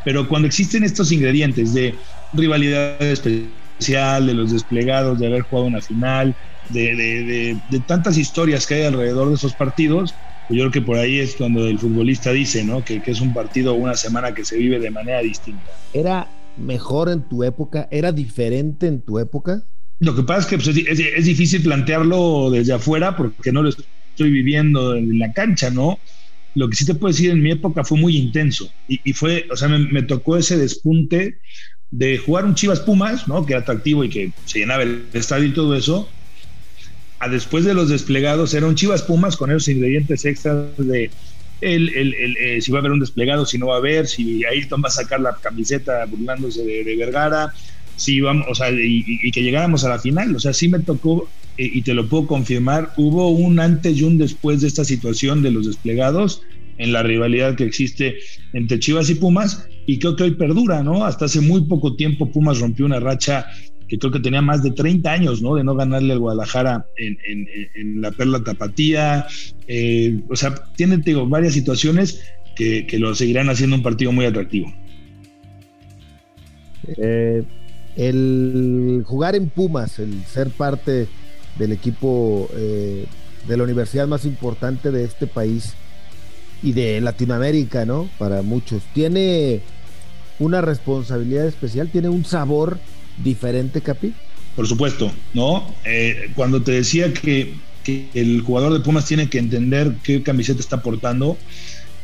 Pero 0.04 0.28
cuando 0.28 0.46
existen 0.46 0.84
estos 0.84 1.12
ingredientes 1.12 1.74
de 1.74 1.94
rivalidad 2.32 3.00
especial, 3.02 4.26
de 4.26 4.34
los 4.34 4.52
desplegados, 4.52 5.18
de 5.18 5.26
haber 5.26 5.42
jugado 5.42 5.66
una 5.66 5.80
final, 5.80 6.34
de, 6.68 7.56
de, 7.70 7.80
tantas 7.80 8.16
historias 8.16 8.66
que 8.66 8.74
hay 8.74 8.82
alrededor 8.84 9.28
de 9.28 9.34
esos 9.34 9.54
partidos, 9.54 10.14
pues 10.48 10.58
yo 10.58 10.64
creo 10.64 10.70
que 10.70 10.82
por 10.82 10.96
ahí 10.96 11.18
es 11.18 11.34
cuando 11.34 11.66
el 11.66 11.78
futbolista 11.78 12.30
dice 12.32 12.64
¿no? 12.64 12.84
que, 12.84 13.02
que 13.02 13.10
es 13.10 13.20
un 13.20 13.34
partido 13.34 13.72
o 13.72 13.76
una 13.76 13.94
semana 13.94 14.32
que 14.34 14.44
se 14.44 14.56
vive 14.56 14.78
de 14.78 14.90
manera 14.90 15.20
distinta. 15.20 15.70
¿Era 15.92 16.28
mejor 16.56 17.08
en 17.08 17.22
tu 17.22 17.44
época? 17.44 17.88
¿Era 17.90 18.12
diferente 18.12 18.86
en 18.86 19.00
tu 19.00 19.18
época? 19.18 19.62
Lo 20.02 20.16
que 20.16 20.24
pasa 20.24 20.40
es 20.40 20.46
que 20.46 20.56
pues, 20.56 20.76
es, 20.76 21.24
difícil 21.24 21.62
plantearlo 21.62 22.50
desde 22.50 22.72
afuera 22.72 23.16
porque 23.16 23.52
no 23.52 23.62
lo 23.62 23.68
estoy 23.68 24.30
viviendo 24.32 24.96
en 24.96 25.16
la 25.20 25.32
cancha, 25.32 25.70
¿no? 25.70 26.00
Lo 26.56 26.68
que 26.68 26.74
sí 26.74 26.84
te 26.84 26.96
puedo 26.96 27.12
decir 27.12 27.30
en 27.30 27.40
mi 27.40 27.52
época 27.52 27.84
fue 27.84 27.98
muy 27.98 28.16
intenso 28.16 28.68
y, 28.88 29.12
fue, 29.12 29.46
o 29.48 29.56
sea, 29.56 29.68
me, 29.68 30.02
tocó 30.02 30.36
ese 30.36 30.58
despunte 30.58 31.38
de 31.92 32.18
jugar 32.18 32.44
un 32.46 32.56
Chivas 32.56 32.80
Pumas, 32.80 33.28
¿no? 33.28 33.46
Que 33.46 33.52
era 33.52 33.62
atractivo 33.62 34.02
y 34.02 34.08
que 34.08 34.32
se 34.44 34.58
llenaba 34.58 34.82
el 34.82 35.04
estadio 35.12 35.46
y 35.46 35.54
todo 35.54 35.76
eso. 35.76 36.08
A 37.20 37.28
después 37.28 37.64
de 37.64 37.72
los 37.72 37.88
desplegados 37.88 38.54
era 38.54 38.66
un 38.66 38.74
Chivas 38.74 39.02
Pumas 39.04 39.36
con 39.36 39.50
esos 39.50 39.68
ingredientes 39.68 40.24
extras 40.24 40.76
de 40.78 41.12
el, 41.60 41.90
el, 41.90 42.14
el, 42.14 42.36
eh, 42.38 42.60
si 42.60 42.72
va 42.72 42.78
a 42.78 42.80
haber 42.80 42.90
un 42.90 42.98
desplegado, 42.98 43.46
si 43.46 43.56
no 43.56 43.68
va 43.68 43.76
a 43.76 43.78
haber, 43.78 44.08
si 44.08 44.44
Ayrton 44.44 44.82
va 44.82 44.88
a 44.88 44.90
sacar 44.90 45.20
la 45.20 45.36
camiseta 45.40 46.04
burlándose 46.06 46.64
de 46.64 46.96
Vergara, 46.96 47.54
sí 47.96 48.20
vamos, 48.20 48.46
o 48.50 48.54
sea, 48.54 48.70
y, 48.70 49.30
que 49.30 49.42
llegáramos 49.42 49.84
a 49.84 49.88
la 49.88 49.98
final. 49.98 50.34
O 50.34 50.40
sea, 50.40 50.52
sí 50.52 50.68
me 50.68 50.80
tocó 50.80 51.28
eh, 51.56 51.70
y 51.72 51.82
te 51.82 51.94
lo 51.94 52.08
puedo 52.08 52.26
confirmar, 52.26 52.92
hubo 52.96 53.30
un 53.30 53.60
antes 53.60 53.96
y 53.98 54.04
un 54.04 54.18
después 54.18 54.60
de 54.60 54.68
esta 54.68 54.84
situación 54.84 55.42
de 55.42 55.50
los 55.50 55.66
desplegados 55.66 56.42
en 56.78 56.92
la 56.92 57.02
rivalidad 57.02 57.54
que 57.54 57.64
existe 57.64 58.16
entre 58.52 58.78
Chivas 58.78 59.10
y 59.10 59.14
Pumas 59.14 59.68
y 59.86 59.98
creo 59.98 60.16
que 60.16 60.24
hoy 60.24 60.30
perdura, 60.32 60.82
¿no? 60.82 61.04
Hasta 61.04 61.26
hace 61.26 61.40
muy 61.40 61.62
poco 61.62 61.96
tiempo 61.96 62.30
Pumas 62.30 62.60
rompió 62.60 62.86
una 62.86 63.00
racha 63.00 63.46
que 63.88 63.98
creo 63.98 64.10
que 64.10 64.20
tenía 64.20 64.40
más 64.40 64.62
de 64.62 64.70
30 64.70 65.12
años, 65.12 65.42
¿no? 65.42 65.54
De 65.54 65.64
no 65.64 65.74
ganarle 65.74 66.14
al 66.14 66.18
Guadalajara 66.18 66.86
en, 66.96 68.00
la 68.00 68.10
Perla 68.10 68.42
Tapatía. 68.42 69.26
Eh, 69.68 70.18
o 70.30 70.36
sea, 70.36 70.54
tiene, 70.76 70.96
digo, 70.96 71.26
varias 71.26 71.52
situaciones 71.52 72.22
que, 72.56 72.86
lo 72.98 73.14
seguirán 73.14 73.50
haciendo 73.50 73.76
un 73.76 73.82
partido 73.82 74.10
muy 74.12 74.24
atractivo. 74.24 74.72
Eh, 76.96 77.42
el 77.96 79.02
jugar 79.06 79.34
en 79.34 79.48
Pumas, 79.48 79.98
el 79.98 80.24
ser 80.24 80.50
parte 80.50 81.08
del 81.58 81.72
equipo 81.72 82.48
eh, 82.54 83.06
de 83.46 83.56
la 83.56 83.64
universidad 83.64 84.06
más 84.06 84.24
importante 84.24 84.90
de 84.90 85.04
este 85.04 85.26
país 85.26 85.74
y 86.62 86.72
de 86.72 87.00
Latinoamérica, 87.00 87.84
¿no? 87.84 88.08
Para 88.18 88.42
muchos. 88.42 88.82
Tiene 88.94 89.60
una 90.38 90.60
responsabilidad 90.60 91.46
especial, 91.46 91.88
tiene 91.88 92.08
un 92.08 92.24
sabor 92.24 92.78
diferente, 93.22 93.80
Capi. 93.80 94.14
Por 94.56 94.66
supuesto, 94.66 95.10
¿no? 95.34 95.74
Eh, 95.84 96.30
cuando 96.34 96.62
te 96.62 96.72
decía 96.72 97.12
que, 97.12 97.54
el 98.14 98.42
jugador 98.42 98.72
de 98.72 98.78
Pumas 98.78 99.06
tiene 99.06 99.28
que 99.28 99.38
entender 99.38 99.94
qué 100.04 100.22
camiseta 100.22 100.60
está 100.60 100.82
portando, 100.82 101.36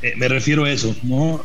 eh, 0.02 0.14
me 0.16 0.26
refiero 0.26 0.64
a 0.64 0.72
eso, 0.72 0.92
¿no? 1.04 1.44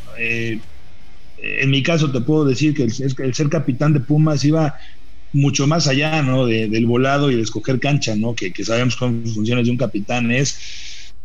En 1.43 1.69
mi 1.69 1.83
caso 1.83 2.09
te 2.09 2.21
puedo 2.21 2.45
decir 2.45 2.73
que 2.73 2.83
el, 2.83 3.33
ser 3.33 3.49
capitán 3.49 3.93
de 3.93 3.99
Pumas 3.99 4.45
iba 4.45 4.75
mucho 5.33 5.67
más 5.67 5.87
allá, 5.87 6.21
¿no? 6.21 6.45
del 6.45 6.85
volado 6.85 7.29
y 7.29 7.35
de 7.35 7.41
escoger 7.41 7.79
cancha, 7.79 8.15
¿no? 8.15 8.33
Que, 8.33 8.53
sabemos 8.63 8.95
cómo 8.95 9.25
funciones 9.25 9.65
de 9.65 9.71
un 9.71 9.77
capitán 9.77 10.31
es 10.31 10.57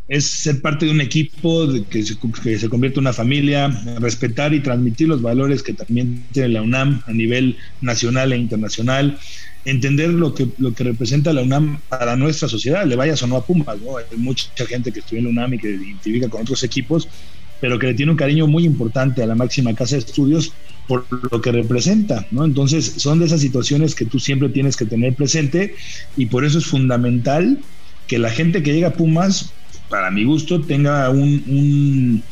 es 0.09 0.27
ser 0.27 0.63
parte 0.63 0.87
de 0.87 0.93
un 0.93 1.03
equipo 1.03 1.67
de 1.67 1.85
que, 1.85 2.03
se, 2.03 2.17
que 2.43 2.59
se 2.59 2.69
convierte 2.71 2.99
en 2.99 3.05
una 3.05 3.13
familia, 3.13 3.69
respetar 4.01 4.55
y 4.55 4.61
transmitir 4.61 5.07
los 5.07 5.21
valores 5.21 5.63
que 5.63 5.75
también 5.75 6.25
tiene 6.33 6.49
la 6.49 6.63
UNAM 6.63 7.03
a 7.07 7.13
nivel 7.13 7.59
nacional 7.83 8.33
e 8.33 8.39
internacional, 8.39 9.19
entender 9.67 10.09
lo 10.09 10.35
que, 10.35 10.49
lo 10.57 10.73
que 10.73 10.85
representa 10.85 11.35
la 11.35 11.43
UNAM 11.43 11.79
para 11.91 12.17
nuestra 12.17 12.49
sociedad, 12.49 12.87
le 12.87 12.97
vayas 12.97 13.23
o 13.23 13.27
no 13.27 13.37
a 13.37 13.45
Pumas, 13.45 13.79
¿no? 13.83 13.99
Hay 13.99 14.05
mucha 14.17 14.49
gente 14.67 14.91
que 14.93 15.01
estudia 15.01 15.19
en 15.19 15.25
la 15.25 15.31
UNAM 15.31 15.55
y 15.55 15.59
que 15.59 15.69
identifica 15.73 16.31
con 16.31 16.41
otros 16.41 16.65
equipos, 16.65 17.07
pero 17.61 17.79
que 17.79 17.89
le 17.89 17.95
tiene 17.95 18.13
un 18.13 18.19
cariño 18.19 18.47
muy 18.47 18.65
importante 18.65 19.23
a 19.23 19.27
la 19.27 19.35
máxima 19.35 19.75
casa 19.75 19.97
de 19.97 20.01
estudios 20.01 20.53
por 20.87 21.07
lo 21.31 21.41
que 21.41 21.53
representa, 21.53 22.27
¿no? 22.31 22.45
Entonces, 22.45 22.95
son 22.97 23.19
de 23.19 23.27
esas 23.27 23.41
situaciones 23.41 23.95
que 23.95 24.07
tú 24.07 24.19
siempre 24.19 24.49
tienes 24.49 24.77
que 24.77 24.87
tener 24.87 25.15
presente 25.15 25.75
y 26.17 26.27
por 26.27 26.45
eso 26.45 26.59
es 26.59 26.67
fundamental 26.67 27.59
que 28.07 28.19
la 28.19 28.31
gente 28.31 28.63
que 28.63 28.73
llega 28.73 28.89
a 28.89 28.93
Pumas, 28.95 29.53
para 29.91 30.11
mi 30.11 30.25
gusto, 30.25 30.63
tenga 30.63 31.11
un, 31.11 32.23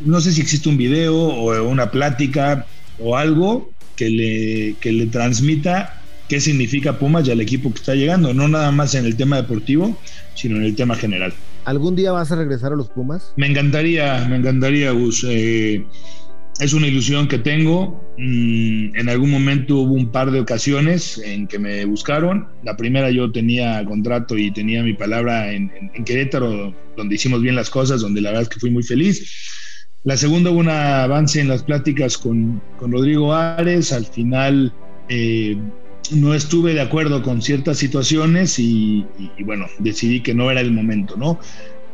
no 0.00 0.20
sé 0.20 0.32
si 0.32 0.40
existe 0.40 0.68
un 0.68 0.76
video 0.76 1.16
o 1.16 1.68
una 1.68 1.90
plática 1.90 2.66
o 2.98 3.16
algo 3.16 3.72
que 3.96 4.08
le, 4.08 4.74
que 4.80 4.92
le 4.92 5.06
transmita 5.06 6.00
qué 6.28 6.40
significa 6.40 6.98
Pumas 6.98 7.26
y 7.26 7.30
al 7.32 7.40
equipo 7.40 7.72
que 7.72 7.78
está 7.78 7.94
llegando, 7.94 8.34
no 8.34 8.48
nada 8.48 8.70
más 8.70 8.94
en 8.94 9.04
el 9.04 9.16
tema 9.16 9.36
deportivo, 9.36 9.98
sino 10.34 10.56
en 10.56 10.64
el 10.64 10.76
tema 10.76 10.94
general. 10.94 11.32
¿Algún 11.66 11.96
día 11.96 12.12
vas 12.12 12.30
a 12.30 12.36
regresar 12.36 12.72
a 12.72 12.76
los 12.76 12.88
Pumas? 12.88 13.34
Me 13.36 13.48
encantaría, 13.48 14.24
me 14.28 14.36
encantaría, 14.36 14.92
Gus. 14.92 15.26
Eh, 15.28 15.84
es 16.60 16.72
una 16.72 16.86
ilusión 16.86 17.26
que 17.26 17.38
tengo. 17.38 18.00
Mm, 18.16 18.94
en 18.94 19.08
algún 19.08 19.32
momento 19.32 19.78
hubo 19.78 19.94
un 19.94 20.12
par 20.12 20.30
de 20.30 20.38
ocasiones 20.38 21.18
en 21.18 21.48
que 21.48 21.58
me 21.58 21.84
buscaron. 21.84 22.46
La 22.62 22.76
primera 22.76 23.10
yo 23.10 23.32
tenía 23.32 23.84
contrato 23.84 24.38
y 24.38 24.52
tenía 24.52 24.84
mi 24.84 24.94
palabra 24.94 25.50
en, 25.50 25.68
Querétaro, 26.04 26.72
donde 26.96 27.16
hicimos 27.16 27.42
bien 27.42 27.56
las 27.56 27.68
cosas, 27.68 28.00
donde 28.00 28.20
la 28.20 28.30
verdad 28.30 28.44
es 28.44 28.48
que 28.48 28.60
fui 28.60 28.70
muy 28.70 28.84
feliz. 28.84 29.28
La 30.04 30.16
segunda 30.16 30.52
hubo 30.52 30.60
un 30.60 30.68
avance 30.68 31.40
en 31.40 31.48
las 31.48 31.64
pláticas 31.64 32.16
con, 32.16 32.62
Rodrigo 32.80 33.34
Ares. 33.34 33.92
Al 33.92 34.06
final 34.06 34.72
eh, 35.08 35.58
no 36.12 36.34
estuve 36.34 36.74
de 36.74 36.80
acuerdo 36.80 37.22
con 37.22 37.42
ciertas 37.42 37.78
situaciones 37.78 38.58
y, 38.58 39.06
bueno, 39.44 39.66
decidí 39.78 40.20
que 40.20 40.34
no 40.34 40.50
era 40.50 40.60
el 40.60 40.72
momento, 40.72 41.16
¿no? 41.16 41.38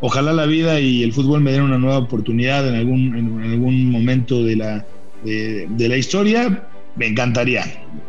Ojalá 0.01 0.33
la 0.33 0.47
vida 0.47 0.81
y 0.81 1.03
el 1.03 1.13
fútbol 1.13 1.41
me 1.41 1.53
den 1.53 1.63
una 1.63 1.79
nueva 1.79 1.99
oportunidad 1.99 2.67
en 2.69 2.75
algún, 2.75 3.17
en, 3.17 3.51
algún 3.53 3.91
momento 3.91 4.43
de 4.43 4.57
la, 4.57 4.87
de, 5.25 5.89
la 5.89 5.97
historia. 5.97 6.69
Me 6.97 7.07
encantaría. 7.07 7.65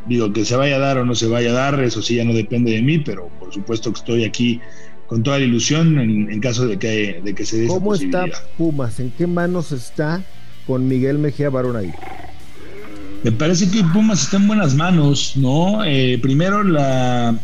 Digo, 0.08 0.34
que 0.34 0.44
se 0.44 0.56
vaya 0.56 0.78
a 0.78 0.80
dar 0.80 0.98
o 0.98 1.06
no 1.06 1.16
se 1.16 1.28
vaya 1.28 1.52
a 1.52 1.54
dar, 1.54 1.84
eso 1.84 2.02
sí 2.02 2.16
ya 2.16 2.26
no 2.26 2.34
depende 2.34 2.72
de 2.72 2.82
mí, 2.82 3.00
pero 3.00 3.30
por 3.40 3.54
supuesto 3.54 3.94
que 3.94 4.00
estoy 4.00 4.24
aquí 4.26 4.60
con 5.08 5.22
toda 5.22 5.38
la 5.38 5.46
ilusión 5.46 6.00
en, 6.00 6.40
caso 6.40 6.68
de 6.68 6.80
que, 6.80 7.22
de 7.24 7.36
que 7.36 7.46
se 7.46 7.62
dé 7.62 7.68
¿Cómo 7.68 7.94
está 7.94 8.26
Pumas? 8.58 9.00
¿En 9.00 9.12
qué 9.12 9.28
manos 9.28 9.72
está 9.72 10.24
con 10.66 10.88
Miguel 10.88 11.20
Mejía 11.20 11.50
Barón 11.50 11.76
ahí? 11.76 11.94
Me 13.24 13.32
parece 13.32 13.70
que 13.72 13.86
Pumas 13.86 14.24
está 14.24 14.36
en 14.36 14.48
buenas 14.48 14.76
manos, 14.76 15.38
¿no? 15.38 15.86
Eh, 15.86 16.20
primero 16.22 16.62
la, 16.62 17.40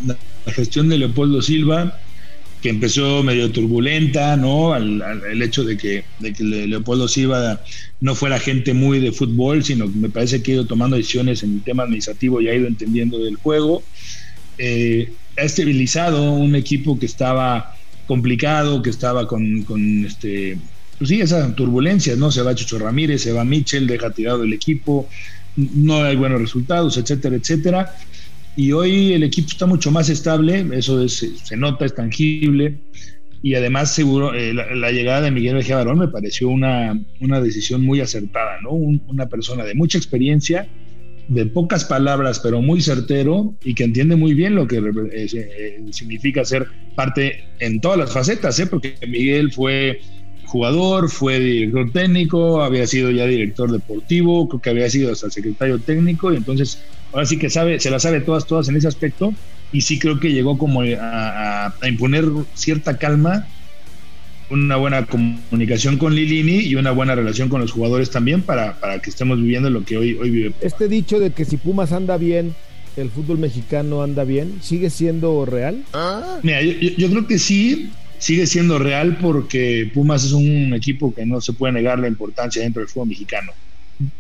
gestión 0.48 0.90
de 0.90 0.98
Leopoldo 0.98 1.42
Silva, 1.42 1.98
que 2.62 2.68
empezó 2.68 3.24
medio 3.24 3.50
turbulenta, 3.52 4.36
¿no? 4.36 4.74
Al, 4.74 5.02
el 5.32 5.42
hecho 5.42 5.64
de 5.64 5.78
que, 5.78 6.04
de 6.20 6.34
que 6.34 6.44
Leopoldo 6.44 7.08
Silva 7.08 7.62
no 8.02 8.14
fuera 8.14 8.40
gente 8.40 8.74
muy 8.74 9.00
de 9.00 9.14
fútbol, 9.14 9.64
sino 9.64 9.86
que 9.90 9.98
me 9.98 10.10
parece 10.10 10.44
que 10.44 10.52
ha 10.52 10.56
ido 10.56 10.66
tomando 10.66 10.98
decisiones 10.98 11.44
en 11.44 11.54
el 11.54 11.62
tema 11.62 11.84
administrativo 11.84 12.42
y 12.42 12.50
ha 12.50 12.56
ido 12.56 12.68
entendiendo 12.68 13.18
del 13.18 13.38
juego. 13.38 13.82
Eh, 14.58 15.14
ha 15.38 15.44
estabilizado 15.44 16.34
un 16.34 16.56
equipo 16.56 17.00
que 17.00 17.06
estaba 17.06 17.78
complicado, 18.06 18.82
que 18.82 18.90
estaba 18.90 19.28
con, 19.30 19.64
con 19.64 20.04
este, 20.04 20.58
pues 20.98 21.10
sí, 21.10 21.22
esas 21.22 21.56
turbulencias, 21.56 22.18
¿no? 22.18 22.32
Se 22.32 22.42
va 22.42 22.54
Chucho 22.54 22.80
Ramírez, 22.80 23.22
se 23.22 23.32
va 23.32 23.46
Michel, 23.46 23.88
deja 23.88 24.10
tirado 24.10 24.44
el 24.44 24.52
equipo 24.52 25.08
no 25.74 26.04
hay 26.04 26.16
buenos 26.16 26.42
resultados, 26.42 26.98
etcétera, 26.98 27.36
etcétera. 27.36 27.96
Y 28.56 28.72
hoy 28.72 29.14
el 29.14 29.24
equipo 29.24 29.48
está 29.50 29.66
mucho 29.66 29.92
más 29.92 30.10
estable, 30.10 30.66
eso 30.74 31.08
se 31.08 31.58
nota, 31.58 31.86
es 31.86 31.96
tangible. 31.96 32.78
Y 33.42 33.56
además, 33.56 33.94
seguro, 33.94 34.34
eh, 34.34 34.54
la, 34.54 34.92
llegada 34.92 35.22
de 35.22 35.32
Miguel 35.32 35.56
Mejía 35.56 35.78
Barón 35.78 36.00
me 36.00 36.10
pareció 36.10 36.50
una, 36.50 37.00
una 37.22 37.40
decisión 37.40 37.86
muy 37.86 38.02
acertada, 38.02 38.60
¿no? 38.62 38.72
una 38.72 39.28
persona 39.28 39.64
de 39.64 39.76
mucha 39.76 39.98
experiencia, 39.98 40.68
de 41.30 41.46
pocas 41.46 41.86
palabras, 41.86 42.40
pero 42.40 42.62
muy 42.62 42.82
certero 42.82 43.54
y 43.64 43.76
que 43.76 43.84
entiende 43.84 44.16
muy 44.16 44.34
bien 44.34 44.56
lo 44.56 44.68
que 44.68 44.78
eh, 44.78 45.28
eh, 45.32 45.86
significa 45.92 46.44
ser 46.44 46.68
parte 46.96 47.46
en 47.60 47.80
todas 47.80 48.00
las 48.00 48.12
facetas, 48.12 48.60
¿eh? 48.60 48.66
porque 48.66 48.96
Miguel 49.08 49.52
fue 49.54 50.02
jugador, 50.50 51.10
fue 51.10 51.40
director 51.40 51.92
técnico, 51.92 52.64
había 52.64 52.88
sido 52.88 53.12
ya 53.12 53.26
director 53.26 53.72
deportivo, 53.72 54.50
creo 54.50 54.62
que 54.62 54.70
había 54.72 54.90
sido 54.90 55.12
hasta 55.12 55.30
secretario 55.30 55.80
técnico, 55.80 56.34
y 56.34 56.38
entonces 56.38 56.80
ahora 57.14 57.26
sí 57.26 57.38
que 57.38 57.50
sabe, 57.50 57.80
se 57.80 57.92
la 57.92 58.00
sabe 58.00 58.22
todas, 58.22 58.46
todas 58.46 58.68
en 58.68 58.76
ese 58.76 58.88
aspecto, 58.88 59.34
y 59.72 59.82
sí 59.82 60.00
creo 60.00 60.20
que 60.20 60.34
llegó 60.34 60.58
como 60.58 60.82
a, 60.82 61.74
imponer 61.88 62.26
cierta 62.56 62.98
calma, 62.98 63.48
una 64.50 64.78
buena 64.78 65.06
comunicación 65.06 65.98
con 65.98 66.16
Lilini 66.16 66.62
y 66.62 66.74
una 66.74 66.90
buena 66.90 67.14
relación 67.14 67.50
con 67.50 67.62
los 67.62 67.72
jugadores 67.72 68.10
también 68.10 68.42
para, 68.42 68.80
para 68.80 69.00
que 69.00 69.12
estemos 69.12 69.40
viviendo 69.40 69.70
lo 69.70 69.86
que 69.86 69.98
hoy, 69.98 70.18
hoy 70.20 70.32
vive. 70.32 70.54
Este 70.62 70.88
dicho 70.88 71.20
de 71.20 71.30
que 71.30 71.46
si 71.46 71.58
Pumas 71.58 71.92
anda 71.92 72.18
bien, 72.18 72.56
el 72.98 73.12
fútbol 73.12 73.38
mexicano 73.38 74.02
anda 74.02 74.24
bien, 74.24 74.58
¿sigue 74.62 74.90
siendo 74.90 75.46
real? 75.46 75.84
Mira, 76.42 76.64
yo 76.64 77.10
creo 77.10 77.28
que 77.28 77.38
sí, 77.38 77.92
sigue 78.20 78.46
siendo 78.46 78.78
real 78.78 79.18
porque 79.18 79.90
Pumas 79.94 80.26
es 80.26 80.34
un 80.34 80.74
equipo 80.74 81.14
que 81.14 81.26
no 81.26 81.42
se 81.42 81.54
puede 81.54 81.74
negar 81.74 82.00
la 82.00 82.08
importancia 82.08 82.62
dentro 82.62 82.82
del 82.82 82.90
fútbol 82.90 83.08
mexicano. 83.08 83.52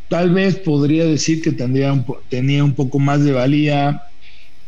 Tal 0.07 0.31
vez 0.31 0.55
podría 0.57 1.05
decir 1.05 1.41
que 1.41 1.51
tendría 1.51 1.93
un, 1.93 2.05
tenía 2.29 2.63
un 2.63 2.73
poco 2.73 2.99
más 2.99 3.23
de 3.23 3.31
valía 3.31 4.01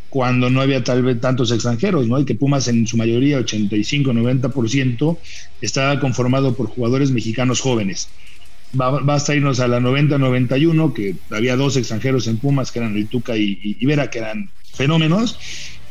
cuando 0.10 0.50
no 0.50 0.60
había 0.62 0.84
tal 0.84 1.04
vez 1.04 1.22
tantos 1.22 1.52
extranjeros, 1.52 2.08
¿no? 2.08 2.20
Y 2.20 2.26
que 2.26 2.36
Pumas 2.36 2.68
en 2.68 2.86
su 2.86 2.98
mayoría, 2.98 3.40
85-90%, 3.40 5.20
estaba 5.62 6.00
conformado 6.00 6.56
por 6.56 6.68
jugadores 6.68 7.12
mexicanos 7.12 7.62
jóvenes. 7.62 8.10
basta 8.74 9.34
irnos 9.34 9.62
a 9.62 9.70
la 9.70 9.80
90-91, 9.80 10.94
que 10.94 11.16
había 11.30 11.56
dos 11.56 11.78
extranjeros 11.78 12.28
en 12.28 12.40
Pumas, 12.40 12.72
que 12.72 12.80
eran 12.80 12.96
el 12.98 13.08
Tuca 13.08 13.38
y, 13.38 13.58
y 13.64 13.86
Vera, 13.86 14.10
que 14.10 14.20
eran 14.20 14.52
fenómenos, 14.74 15.40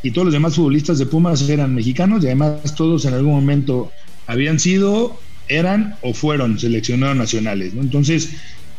y 0.03 0.11
todos 0.11 0.27
los 0.27 0.35
demás 0.35 0.55
futbolistas 0.55 0.99
de 0.99 1.07
Pumas 1.07 1.49
eran 1.49 1.75
mexicanos 1.75 2.23
y 2.23 2.27
además 2.27 2.75
todos 2.75 3.05
en 3.05 3.15
algún 3.15 3.33
momento 3.33 3.91
habían 4.27 4.59
sido, 4.59 5.19
eran 5.49 5.97
o 6.03 6.15
fueron 6.15 6.59
seleccionados 6.59 7.17
nacionales. 7.17 7.75
¿no? 7.75 7.83
Entonces, 7.83 8.31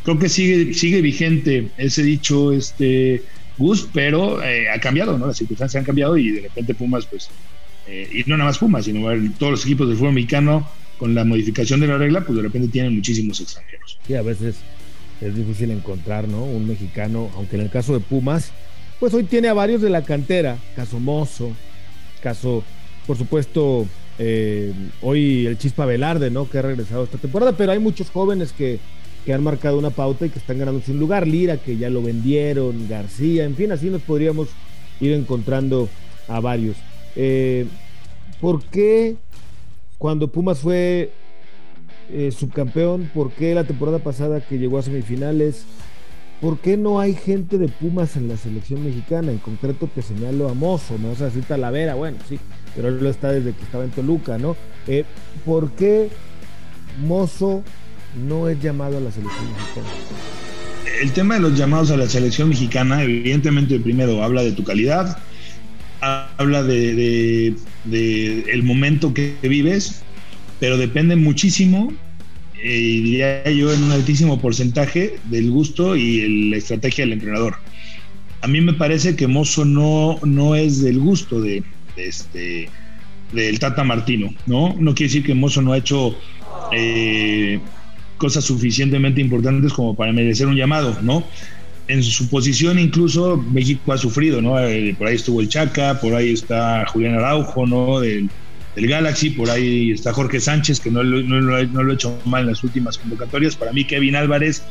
creo 0.02 0.18
que 0.18 0.28
sigue, 0.28 0.74
sigue 0.74 1.00
vigente 1.00 1.68
ese 1.78 2.02
dicho, 2.02 2.52
este 2.52 3.22
Gus, 3.58 3.88
pero 3.92 4.42
eh, 4.42 4.68
ha 4.70 4.80
cambiado, 4.80 5.18
¿no? 5.18 5.26
Las 5.26 5.36
circunstancias 5.36 5.80
han 5.80 5.84
cambiado 5.84 6.16
y 6.16 6.30
de 6.30 6.40
repente 6.42 6.74
Pumas, 6.74 7.06
pues, 7.06 7.28
eh, 7.86 8.08
y 8.12 8.28
no 8.28 8.36
nada 8.36 8.48
más 8.48 8.58
Pumas, 8.58 8.86
sino 8.86 9.06
todos 9.38 9.52
los 9.52 9.64
equipos 9.64 9.88
del 9.88 9.96
fútbol 9.96 10.14
mexicano, 10.14 10.66
con 10.98 11.14
la 11.14 11.24
modificación 11.24 11.80
de 11.80 11.88
la 11.88 11.98
regla, 11.98 12.20
pues 12.20 12.36
de 12.36 12.42
repente 12.42 12.68
tienen 12.68 12.94
muchísimos 12.94 13.40
extranjeros. 13.40 13.98
Sí, 14.06 14.14
a 14.14 14.22
veces 14.22 14.56
es 15.20 15.34
difícil 15.34 15.72
encontrar, 15.72 16.28
¿no? 16.28 16.44
Un 16.44 16.66
mexicano, 16.66 17.28
aunque 17.34 17.56
en 17.56 17.62
el 17.62 17.70
caso 17.70 17.92
de 17.92 18.00
Pumas, 18.00 18.52
pues 19.02 19.14
hoy 19.14 19.24
tiene 19.24 19.48
a 19.48 19.52
varios 19.52 19.82
de 19.82 19.90
la 19.90 20.02
cantera, 20.02 20.58
caso 20.76 21.00
Mozo, 21.00 21.50
caso 22.22 22.62
por 23.04 23.16
supuesto, 23.16 23.84
eh, 24.20 24.72
hoy 25.00 25.44
el 25.44 25.58
Chispa 25.58 25.86
Velarde, 25.86 26.30
¿no? 26.30 26.48
Que 26.48 26.58
ha 26.58 26.62
regresado 26.62 27.02
esta 27.02 27.18
temporada, 27.18 27.56
pero 27.56 27.72
hay 27.72 27.80
muchos 27.80 28.10
jóvenes 28.10 28.52
que, 28.52 28.78
que 29.26 29.34
han 29.34 29.42
marcado 29.42 29.76
una 29.76 29.90
pauta 29.90 30.24
y 30.24 30.28
que 30.28 30.38
están 30.38 30.60
ganando 30.60 30.80
sin 30.82 31.00
lugar. 31.00 31.26
Lira, 31.26 31.56
que 31.56 31.76
ya 31.76 31.90
lo 31.90 32.00
vendieron, 32.00 32.88
García, 32.88 33.42
en 33.42 33.56
fin, 33.56 33.72
así 33.72 33.90
nos 33.90 34.02
podríamos 34.02 34.50
ir 35.00 35.10
encontrando 35.14 35.88
a 36.28 36.38
varios. 36.38 36.76
Eh, 37.16 37.66
¿Por 38.40 38.62
qué 38.62 39.16
cuando 39.98 40.28
Pumas 40.28 40.60
fue 40.60 41.10
eh, 42.12 42.30
subcampeón, 42.30 43.10
por 43.12 43.32
qué 43.32 43.52
la 43.52 43.64
temporada 43.64 43.98
pasada 43.98 44.40
que 44.40 44.58
llegó 44.58 44.78
a 44.78 44.82
semifinales, 44.82 45.64
por 46.42 46.58
qué 46.58 46.76
no 46.76 46.98
hay 46.98 47.14
gente 47.14 47.56
de 47.56 47.68
Pumas 47.68 48.16
en 48.16 48.26
la 48.26 48.36
selección 48.36 48.84
mexicana? 48.84 49.30
En 49.30 49.38
concreto 49.38 49.86
te 49.86 50.02
señalo 50.02 50.48
a 50.48 50.54
Mozo, 50.54 50.98
me 50.98 51.08
vas 51.08 51.20
a 51.20 51.26
decir 51.26 51.44
Talavera, 51.44 51.94
bueno, 51.94 52.18
sí, 52.28 52.36
pero 52.74 52.88
él 52.88 52.98
lo 53.00 53.08
está 53.08 53.30
desde 53.30 53.52
que 53.52 53.62
estaba 53.62 53.84
en 53.84 53.90
Toluca, 53.90 54.38
¿no? 54.38 54.56
Eh, 54.88 55.04
¿Por 55.44 55.70
qué 55.70 56.10
Mozo 57.06 57.62
no 58.26 58.48
es 58.48 58.60
llamado 58.60 58.96
a 58.96 59.00
la 59.00 59.12
selección 59.12 59.44
mexicana? 59.52 59.86
El 61.00 61.12
tema 61.12 61.34
de 61.34 61.40
los 61.40 61.56
llamados 61.56 61.92
a 61.92 61.96
la 61.96 62.08
selección 62.08 62.48
mexicana, 62.48 63.04
evidentemente, 63.04 63.78
primero 63.78 64.24
habla 64.24 64.42
de 64.42 64.50
tu 64.50 64.64
calidad, 64.64 65.18
habla 66.00 66.64
de, 66.64 67.54
el 67.86 68.62
momento 68.64 69.14
que 69.14 69.36
vives, 69.42 70.02
pero 70.58 70.76
depende 70.76 71.14
muchísimo, 71.14 71.92
eh, 72.64 73.00
diría 73.02 73.50
yo, 73.50 73.72
en 73.72 73.82
un 73.82 73.90
altísimo 73.90 74.40
porcentaje 74.40 75.16
del 75.24 75.50
gusto 75.50 75.96
y 75.96 76.50
la 76.50 76.56
estrategia 76.56 77.04
del 77.04 77.14
entrenador. 77.14 77.56
A 78.40 78.46
mí 78.46 78.60
me 78.60 78.72
parece 78.72 79.16
que 79.16 79.26
Mozo 79.26 79.64
no, 79.64 80.20
no 80.22 80.54
es 80.54 80.80
del 80.80 81.00
gusto 81.00 81.40
de, 81.40 81.64
este 81.96 82.68
del 83.32 83.58
Tata 83.58 83.82
Martino, 83.82 84.32
¿no? 84.46 84.76
No 84.78 84.94
quiere 84.94 85.08
decir 85.08 85.24
que 85.24 85.34
Mozo 85.34 85.60
no 85.60 85.72
ha 85.72 85.78
hecho 85.78 86.16
eh, 86.72 87.58
cosas 88.16 88.44
suficientemente 88.44 89.20
importantes 89.20 89.72
como 89.72 89.96
para 89.96 90.12
merecer 90.12 90.46
un 90.46 90.54
llamado, 90.54 90.96
¿no? 91.02 91.24
En 91.88 92.02
su 92.04 92.28
posición 92.28 92.78
incluso 92.78 93.38
México 93.38 93.92
ha 93.92 93.98
sufrido, 93.98 94.40
¿no? 94.40 94.60
Eh, 94.60 94.94
por 94.96 95.08
ahí 95.08 95.16
estuvo 95.16 95.40
el 95.40 95.48
Chaca, 95.48 96.00
por 96.00 96.14
ahí 96.14 96.32
está 96.32 96.86
Julián 96.86 97.14
Araujo, 97.14 97.66
¿no? 97.66 97.98
Del, 97.98 98.30
Galaxy, 98.76 99.30
por 99.30 99.50
ahí 99.50 99.90
está 99.90 100.12
Jorge 100.12 100.40
Sánchez, 100.40 100.80
que 100.80 100.90
no, 100.90 101.02
lo 101.02 101.56
ha 101.56 101.92
hecho 101.92 102.18
mal 102.24 102.42
en 102.42 102.48
las 102.48 102.64
últimas 102.64 102.98
convocatorias. 102.98 103.56
Para 103.56 103.72
mí 103.72 103.84
Kevin 103.84 104.16
Álvarez 104.16 104.62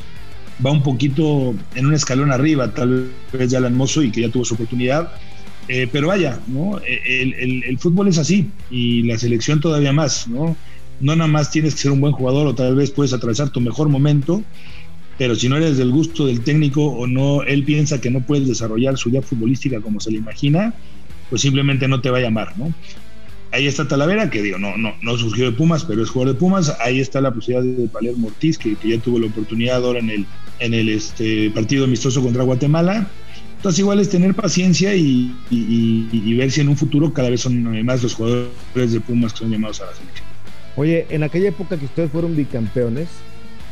va 0.64 0.72
un 0.72 0.82
poquito 0.82 1.54
en 1.74 1.86
un 1.86 1.94
escalón 1.94 2.32
arriba, 2.32 2.72
tal 2.74 3.10
vez 3.32 3.50
ya 3.50 3.58
Alan 3.58 3.74
Mozo 3.74 4.02
y 4.02 4.10
que 4.10 4.22
ya 4.22 4.28
tuvo 4.28 4.44
su 4.44 4.54
oportunidad. 4.54 5.12
Eh, 5.68 5.88
pero 5.90 6.08
vaya, 6.08 6.40
¿no? 6.48 6.80
El, 6.80 7.62
el, 7.64 7.78
fútbol 7.78 8.08
es 8.08 8.18
así 8.18 8.50
y 8.70 9.02
la 9.02 9.16
selección 9.16 9.60
todavía 9.60 9.92
más, 9.92 10.26
¿no? 10.26 10.56
No 11.00 11.16
nada 11.16 11.30
más 11.30 11.50
tienes 11.50 11.74
que 11.74 11.82
ser 11.82 11.92
un 11.92 12.00
buen 12.00 12.12
jugador 12.12 12.48
o 12.48 12.54
tal 12.54 12.74
vez 12.74 12.90
puedes 12.90 13.12
atravesar 13.12 13.50
tu 13.50 13.60
mejor 13.60 13.88
momento, 13.88 14.42
pero 15.18 15.36
si 15.36 15.48
no 15.48 15.56
eres 15.56 15.76
del 15.76 15.92
gusto 15.92 16.26
del 16.26 16.40
técnico 16.40 16.84
o 16.84 17.06
no, 17.06 17.42
él 17.44 17.64
piensa 17.64 18.00
que 18.00 18.10
no 18.10 18.20
puedes 18.20 18.48
desarrollar 18.48 18.98
su 18.98 19.10
idea 19.10 19.22
futbolística 19.22 19.80
como 19.80 20.00
se 20.00 20.10
le 20.10 20.18
imagina, 20.18 20.74
pues 21.30 21.42
simplemente 21.42 21.86
no 21.86 22.00
te 22.00 22.10
va 22.10 22.18
a 22.18 22.22
llamar, 22.22 22.58
¿no? 22.58 22.74
Ahí 23.52 23.66
está 23.66 23.86
Talavera, 23.86 24.30
que 24.30 24.42
digo, 24.42 24.58
no, 24.58 24.76
no, 24.78 24.94
no 25.02 25.18
surgió 25.18 25.44
de 25.44 25.52
Pumas, 25.52 25.84
pero 25.84 26.02
es 26.02 26.10
jugador 26.10 26.34
de 26.34 26.40
Pumas. 26.40 26.74
Ahí 26.80 27.00
está 27.00 27.20
la 27.20 27.32
posibilidad 27.32 27.62
de 27.62 27.86
Palermo 27.88 28.28
Ortiz, 28.28 28.56
que, 28.56 28.76
ya 28.82 28.98
tuvo 28.98 29.18
la 29.18 29.26
oportunidad 29.26 29.84
ahora 29.84 29.98
en 29.98 30.10
el, 30.10 30.26
en 30.58 30.74
el 30.74 30.88
este, 30.88 31.50
partido 31.50 31.84
amistoso 31.84 32.22
contra 32.22 32.42
Guatemala. 32.44 33.06
Entonces 33.56 33.78
igual 33.78 34.00
es 34.00 34.08
tener 34.08 34.34
paciencia 34.34 34.94
y, 34.96 35.36
y, 35.50 36.34
ver 36.34 36.50
si 36.50 36.62
en 36.62 36.68
un 36.68 36.76
futuro 36.76 37.12
cada 37.12 37.30
vez 37.30 37.42
son 37.42 37.84
más 37.84 38.02
los 38.02 38.14
jugadores 38.14 38.92
de 38.92 39.00
Pumas 39.00 39.32
que 39.32 39.40
son 39.40 39.50
llamados 39.50 39.80
a 39.82 39.86
la 39.86 39.94
selección. 39.94 40.26
Oye, 40.74 41.06
en 41.10 41.22
aquella 41.22 41.50
época 41.50 41.76
que 41.76 41.84
ustedes 41.84 42.10
fueron 42.10 42.34
bicampeones, 42.34 43.08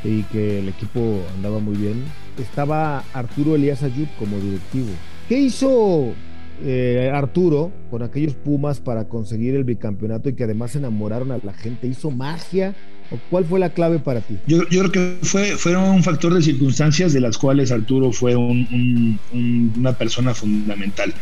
y 0.05 0.23
que 0.25 0.61
el 0.61 0.69
equipo 0.69 1.23
andaba 1.37 1.59
muy 1.59 1.77
bien, 1.77 2.05
estaba 2.39 3.05
Arturo 3.12 3.55
Elías 3.55 3.83
Ayub 3.83 4.09
como 4.19 4.38
directivo. 4.38 4.88
¿Qué 5.29 5.38
hizo 5.38 6.14
eh, 6.62 7.11
Arturo 7.12 7.73
con 7.90 8.03
aquellos 8.03 8.35
Pumas 8.35 8.81
para 8.81 9.09
conseguir 9.09 9.55
el 9.55 9.64
bicampeonato 9.64 10.29
y 10.29 10.35
que 10.35 10.44
además 10.44 10.77
enamoraron 10.77 11.33
a 11.33 11.38
la 11.42 11.53
gente? 11.53 11.87
¿Hizo 11.87 12.11
magia? 12.11 12.75
¿O 13.11 13.18
cuál 13.29 13.44
fue 13.44 13.59
la 13.59 13.70
clave 13.70 13.99
para 13.99 14.20
ti? 14.20 14.37
Yo, 14.46 14.66
creo 14.68 14.92
que 14.92 15.18
fue, 15.23 15.57
fueron 15.57 15.85
un 15.85 16.03
factor 16.03 16.33
de 16.33 16.42
circunstancias 16.42 17.12
de 17.12 17.20
las 17.20 17.38
cuales 17.38 17.73
Arturo 17.73 18.12
fue 18.12 18.37
una 18.37 19.92
persona 19.99 20.33
fundamental. 20.33 21.12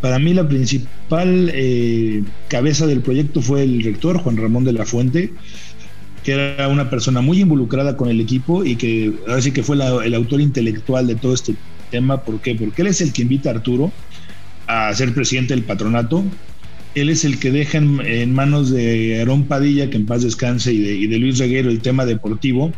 Para 0.00 0.18
mí 0.18 0.34
la 0.34 0.46
principal 0.46 1.50
eh, 1.54 2.22
cabeza 2.48 2.86
del 2.86 3.00
proyecto 3.00 3.40
fue 3.40 3.62
el 3.62 3.82
rector, 3.82 4.18
Juan 4.18 4.36
Ramón 4.36 4.64
de 4.64 4.74
la 4.74 4.84
Fuente, 4.84 5.32
que 6.22 6.32
era 6.32 6.68
una 6.68 6.90
persona 6.90 7.22
muy 7.22 7.40
involucrada 7.40 7.96
con 7.96 8.10
el 8.10 8.20
equipo 8.20 8.64
y 8.64 8.76
que 8.76 9.14
ahora 9.26 9.40
sí 9.40 9.52
que 9.52 9.62
fue 9.62 9.76
el 9.76 10.14
autor 10.14 10.42
intelectual 10.42 11.06
de 11.06 11.14
todo 11.14 11.32
este 11.32 11.54
tema. 11.90 12.22
¿Por 12.22 12.40
qué? 12.40 12.54
Porque 12.54 12.82
él 12.82 12.88
es 12.88 13.00
el 13.00 13.14
que 13.14 13.22
invita 13.22 13.48
a 13.48 13.52
Arturo 13.54 13.92
a 14.66 14.92
ser 14.94 15.14
presidente 15.14 15.54
del 15.54 15.64
patronato. 15.64 16.24
Él 16.94 17.10
es 17.10 17.24
el 17.24 17.38
que 17.38 17.50
deja 17.50 17.78
en, 17.78 18.34
manos 18.34 18.70
de 18.70 19.18
Aarón 19.18 19.44
Padilla, 19.44 19.90
que 19.90 19.96
en 19.96 20.06
paz 20.06 20.22
descanse, 20.22 20.72
y 20.72 21.06
de, 21.06 21.18
Luis 21.18 21.38
Reguero 21.38 21.70
el 21.70 21.80
tema 21.80 22.04
deportivo. 22.04 22.72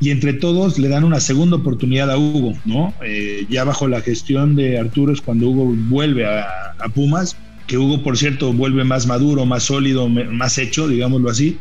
Y 0.00 0.10
entre 0.10 0.34
todos 0.34 0.78
le 0.78 0.88
dan 0.88 1.04
una 1.04 1.20
segunda 1.20 1.56
oportunidad 1.56 2.10
a 2.10 2.18
Hugo, 2.18 2.56
¿no? 2.64 2.92
Eh, 3.02 3.46
ya 3.48 3.64
bajo 3.64 3.88
la 3.88 4.02
gestión 4.02 4.54
de 4.54 4.78
Arturo 4.78 5.12
es 5.12 5.22
cuando 5.22 5.48
Hugo 5.48 5.74
vuelve 5.88 6.26
a, 6.26 6.46
Pumas, 6.94 7.36
que 7.66 7.78
Hugo, 7.78 8.02
por 8.02 8.16
cierto, 8.16 8.52
vuelve 8.52 8.84
más 8.84 9.06
maduro, 9.06 9.46
más 9.46 9.64
sólido, 9.64 10.08
más 10.08 10.58
hecho, 10.58 10.86
digámoslo 10.86 11.30
así 11.30 11.58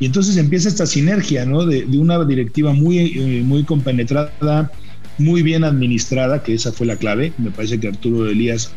y 0.00 0.06
entonces 0.06 0.36
empieza 0.36 0.68
esta 0.68 0.86
sinergia, 0.86 1.46
¿no? 1.46 1.64
De, 1.64 1.84
una 1.96 2.22
directiva 2.24 2.72
muy, 2.72 2.98
eh, 2.98 3.42
muy 3.44 3.64
compenetrada, 3.64 4.70
muy 5.18 5.42
bien 5.42 5.62
administrada, 5.64 6.42
que 6.42 6.54
esa 6.54 6.72
fue 6.72 6.86
la 6.86 6.96
clave. 6.96 7.32
Me 7.38 7.50
parece 7.50 7.78
que 7.78 7.88
Arturo 7.88 8.28
Elías, 8.28 8.72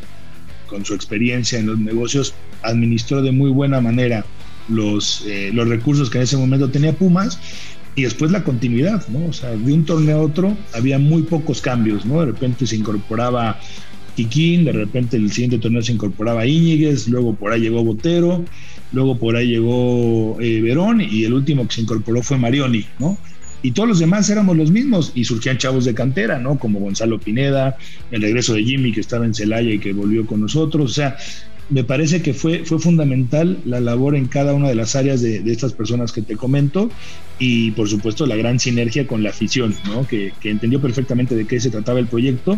con 0.67 0.85
su 0.85 0.93
experiencia 0.93 1.59
en 1.59 1.67
los 1.67 1.79
negocios, 1.79 2.33
administró 2.61 3.21
de 3.21 3.31
muy 3.31 3.49
buena 3.49 3.81
manera 3.81 4.25
los, 4.69 5.23
eh, 5.25 5.51
los 5.53 5.67
recursos 5.67 6.09
que 6.09 6.17
en 6.17 6.23
ese 6.25 6.37
momento 6.37 6.69
tenía 6.69 6.93
Pumas. 6.93 7.39
Y 7.95 8.03
después 8.03 8.29
la 8.29 8.43
continuidad, 8.43 9.07
¿no? 9.07 9.25
O 9.25 9.33
sea, 9.33 9.49
de 9.49 9.73
un 9.73 9.83
torneo 9.83 10.19
a 10.19 10.21
otro 10.21 10.55
había 10.75 10.99
muy 10.99 11.23
pocos 11.23 11.61
cambios, 11.61 12.05
¿no? 12.05 12.19
De 12.19 12.27
repente 12.27 12.67
se 12.67 12.75
incorporaba 12.75 13.59
Kikín, 14.15 14.65
de 14.65 14.71
repente 14.71 15.17
el 15.17 15.31
siguiente 15.31 15.57
torneo 15.57 15.81
se 15.81 15.93
incorporaba 15.93 16.45
Íñiguez, 16.45 17.07
luego 17.07 17.35
por 17.35 17.51
ahí 17.53 17.61
llegó 17.61 17.83
Botero, 17.83 18.45
luego 18.91 19.17
por 19.17 19.35
ahí 19.35 19.47
llegó 19.47 20.37
eh, 20.39 20.61
Verón 20.61 21.01
y 21.01 21.23
el 21.23 21.33
último 21.33 21.67
que 21.67 21.75
se 21.75 21.81
incorporó 21.81 22.21
fue 22.21 22.37
Marioni, 22.37 22.85
¿no? 22.99 23.17
Y 23.61 23.71
todos 23.71 23.89
los 23.89 23.99
demás 23.99 24.29
éramos 24.29 24.55
los 24.55 24.71
mismos 24.71 25.11
y 25.15 25.23
surgían 25.23 25.57
chavos 25.57 25.85
de 25.85 25.93
cantera, 25.93 26.39
¿no? 26.39 26.59
Como 26.59 26.79
Gonzalo 26.79 27.19
Pineda, 27.19 27.75
el 28.11 28.21
regreso 28.21 28.53
de 28.53 28.63
Jimmy 28.63 28.91
que 28.91 29.01
estaba 29.01 29.25
en 29.25 29.33
Celaya 29.33 29.71
y 29.71 29.79
que 29.79 29.93
volvió 29.93 30.25
con 30.25 30.41
nosotros, 30.41 30.91
o 30.91 30.93
sea, 30.93 31.17
me 31.69 31.83
parece 31.83 32.21
que 32.21 32.33
fue, 32.33 32.63
fue 32.63 32.79
fundamental 32.79 33.59
la 33.65 33.79
labor 33.79 34.15
en 34.15 34.27
cada 34.27 34.53
una 34.53 34.69
de 34.69 34.75
las 34.75 34.95
áreas 34.95 35.21
de, 35.21 35.41
estas 35.51 35.73
personas 35.73 36.11
que 36.11 36.21
te 36.21 36.37
comento 36.37 36.89
y 37.39 37.71
por 37.71 37.89
supuesto 37.89 38.25
la 38.25 38.35
gran 38.35 38.59
sinergia 38.59 39.05
con 39.05 39.21
la 39.21 39.31
afición, 39.31 39.75
¿no? 39.85 40.07
que, 40.07 40.31
que 40.39 40.49
entendió 40.49 40.79
perfectamente 40.81 41.35
de 41.35 41.45
qué 41.45 41.59
se 41.59 41.69
trataba 41.69 41.99
el 41.99 42.07
proyecto 42.07 42.57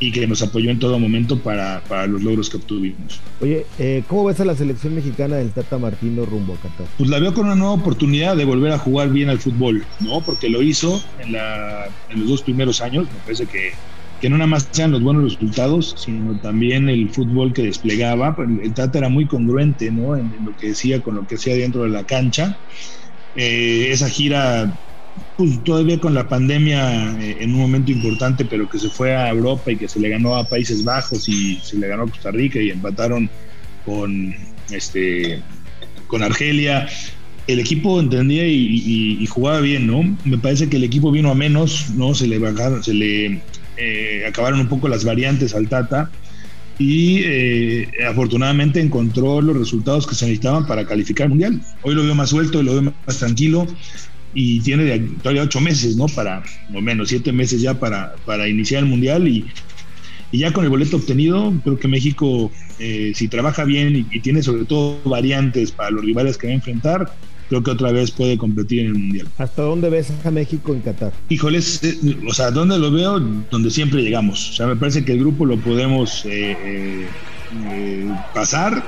y 0.00 0.10
que 0.10 0.26
nos 0.26 0.42
apoyó 0.42 0.70
en 0.70 0.78
todo 0.78 0.98
momento 0.98 1.38
para, 1.38 1.82
para 1.86 2.06
los 2.06 2.22
logros 2.22 2.48
que 2.48 2.56
obtuvimos. 2.56 3.20
Oye, 3.40 3.66
eh, 3.78 4.02
¿cómo 4.08 4.24
ves 4.24 4.40
a 4.40 4.46
la 4.46 4.56
selección 4.56 4.94
mexicana 4.94 5.36
del 5.36 5.50
Tata 5.50 5.78
Martino 5.78 6.24
rumbo 6.24 6.54
a 6.54 6.56
Qatar? 6.56 6.86
Pues 6.96 7.10
la 7.10 7.20
veo 7.20 7.34
con 7.34 7.46
una 7.46 7.54
nueva 7.54 7.74
oportunidad 7.74 8.34
de 8.34 8.46
volver 8.46 8.72
a 8.72 8.78
jugar 8.78 9.10
bien 9.10 9.28
al 9.28 9.38
fútbol, 9.38 9.84
¿no? 10.00 10.22
Porque 10.22 10.48
lo 10.48 10.62
hizo 10.62 11.02
en, 11.18 11.32
la, 11.32 11.86
en 12.08 12.20
los 12.20 12.28
dos 12.28 12.42
primeros 12.42 12.80
años, 12.80 13.04
me 13.04 13.20
parece 13.20 13.44
que, 13.44 13.72
que 14.22 14.30
no 14.30 14.38
nada 14.38 14.48
más 14.48 14.68
sean 14.70 14.90
los 14.90 15.02
buenos 15.02 15.24
resultados, 15.24 15.94
sino 15.98 16.40
también 16.40 16.88
el 16.88 17.10
fútbol 17.10 17.52
que 17.52 17.62
desplegaba. 17.62 18.34
El 18.62 18.72
Tata 18.72 18.98
era 18.98 19.10
muy 19.10 19.26
congruente, 19.26 19.90
¿no? 19.90 20.16
En, 20.16 20.32
lo 20.44 20.56
que 20.56 20.68
decía 20.68 21.02
con 21.02 21.16
lo 21.16 21.26
que 21.26 21.34
hacía 21.34 21.54
dentro 21.54 21.82
de 21.82 21.90
la 21.90 22.04
cancha. 22.04 22.56
Eh, 23.36 23.88
esa 23.90 24.08
gira 24.08 24.72
pues 25.36 25.62
todavía 25.64 25.98
con 25.98 26.14
la 26.14 26.28
pandemia 26.28 27.18
eh, 27.18 27.38
en 27.40 27.54
un 27.54 27.60
momento 27.60 27.90
importante, 27.90 28.44
pero 28.44 28.68
que 28.68 28.78
se 28.78 28.90
fue 28.90 29.14
a 29.16 29.30
Europa 29.30 29.72
y 29.72 29.76
que 29.76 29.88
se 29.88 29.98
le 29.98 30.10
ganó 30.10 30.36
a 30.36 30.44
Países 30.44 30.84
Bajos 30.84 31.28
y 31.28 31.58
se 31.62 31.78
le 31.78 31.88
ganó 31.88 32.04
a 32.04 32.10
Costa 32.10 32.30
Rica 32.30 32.60
y 32.60 32.70
empataron 32.70 33.30
con 33.84 34.34
este 34.70 35.42
con 36.06 36.22
Argelia. 36.22 36.88
El 37.46 37.58
equipo 37.58 37.98
entendía 37.98 38.46
y, 38.46 39.26
jugaba 39.26 39.60
bien, 39.60 39.86
¿no? 39.86 40.16
Me 40.24 40.38
parece 40.38 40.68
que 40.68 40.76
el 40.76 40.84
equipo 40.84 41.10
vino 41.10 41.30
a 41.30 41.34
menos, 41.34 41.90
¿no? 41.96 42.14
Se 42.14 42.26
le 42.26 42.38
bajaron, 42.38 42.84
se 42.84 42.94
le 42.94 43.40
eh, 43.76 44.24
acabaron 44.28 44.60
un 44.60 44.68
poco 44.68 44.88
las 44.88 45.04
variantes 45.04 45.54
al 45.54 45.68
Tata 45.68 46.10
y 46.78 47.22
eh, 47.24 47.88
afortunadamente 48.08 48.80
encontró 48.80 49.40
los 49.40 49.56
resultados 49.56 50.06
que 50.06 50.14
se 50.14 50.26
necesitaban 50.26 50.66
para 50.66 50.84
calificar 50.84 51.24
al 51.24 51.30
mundial. 51.30 51.60
Hoy 51.82 51.94
lo 51.94 52.04
veo 52.04 52.14
más 52.14 52.30
suelto, 52.30 52.62
lo 52.62 52.72
veo 52.72 52.94
más 53.06 53.18
tranquilo 53.18 53.66
y 54.34 54.60
tiene 54.60 54.98
todavía 55.22 55.42
ocho 55.42 55.60
meses, 55.60 55.96
¿no? 55.96 56.06
Para, 56.06 56.42
o 56.72 56.80
menos, 56.80 57.08
siete 57.08 57.32
meses 57.32 57.60
ya 57.60 57.78
para, 57.78 58.14
para 58.24 58.48
iniciar 58.48 58.82
el 58.82 58.88
Mundial 58.88 59.28
y, 59.28 59.44
Y 60.32 60.38
ya 60.38 60.52
con 60.52 60.64
el 60.64 60.70
boleto 60.70 60.96
obtenido, 60.96 61.52
creo 61.64 61.78
que 61.78 61.88
México, 61.88 62.52
eh, 62.78 63.12
si 63.14 63.28
trabaja 63.28 63.64
bien 63.64 63.96
y, 63.96 64.16
y, 64.16 64.20
tiene 64.20 64.42
sobre 64.42 64.64
todo 64.64 65.00
variantes 65.04 65.72
para 65.72 65.90
los 65.90 66.04
rivales 66.04 66.38
que 66.38 66.46
va 66.46 66.52
a 66.52 66.56
enfrentar, 66.56 67.12
creo 67.50 67.64
que 67.64 67.70
otra 67.72 67.90
vez 67.90 68.12
puede 68.12 68.38
competir 68.38 68.80
en 68.80 68.86
el 68.86 68.94
Mundial. 68.94 69.28
¿Hasta 69.36 69.62
dónde 69.62 69.90
ves 69.90 70.12
a 70.24 70.30
México 70.30 70.72
en 70.72 70.80
Qatar? 70.80 71.12
Híjoles, 71.28 71.82
eh, 71.82 72.16
o 72.26 72.32
sea, 72.32 72.52
¿dónde 72.52 72.78
lo 72.78 72.92
veo? 72.92 73.18
Donde 73.50 73.70
siempre 73.70 74.02
llegamos. 74.02 74.50
O 74.50 74.52
sea, 74.52 74.66
me 74.68 74.76
parece 74.76 75.04
que 75.04 75.12
el 75.12 75.18
grupo 75.18 75.44
lo 75.44 75.58
podemos 75.58 76.24
eh, 76.26 77.06
eh, 77.72 78.08
pasar 78.32 78.84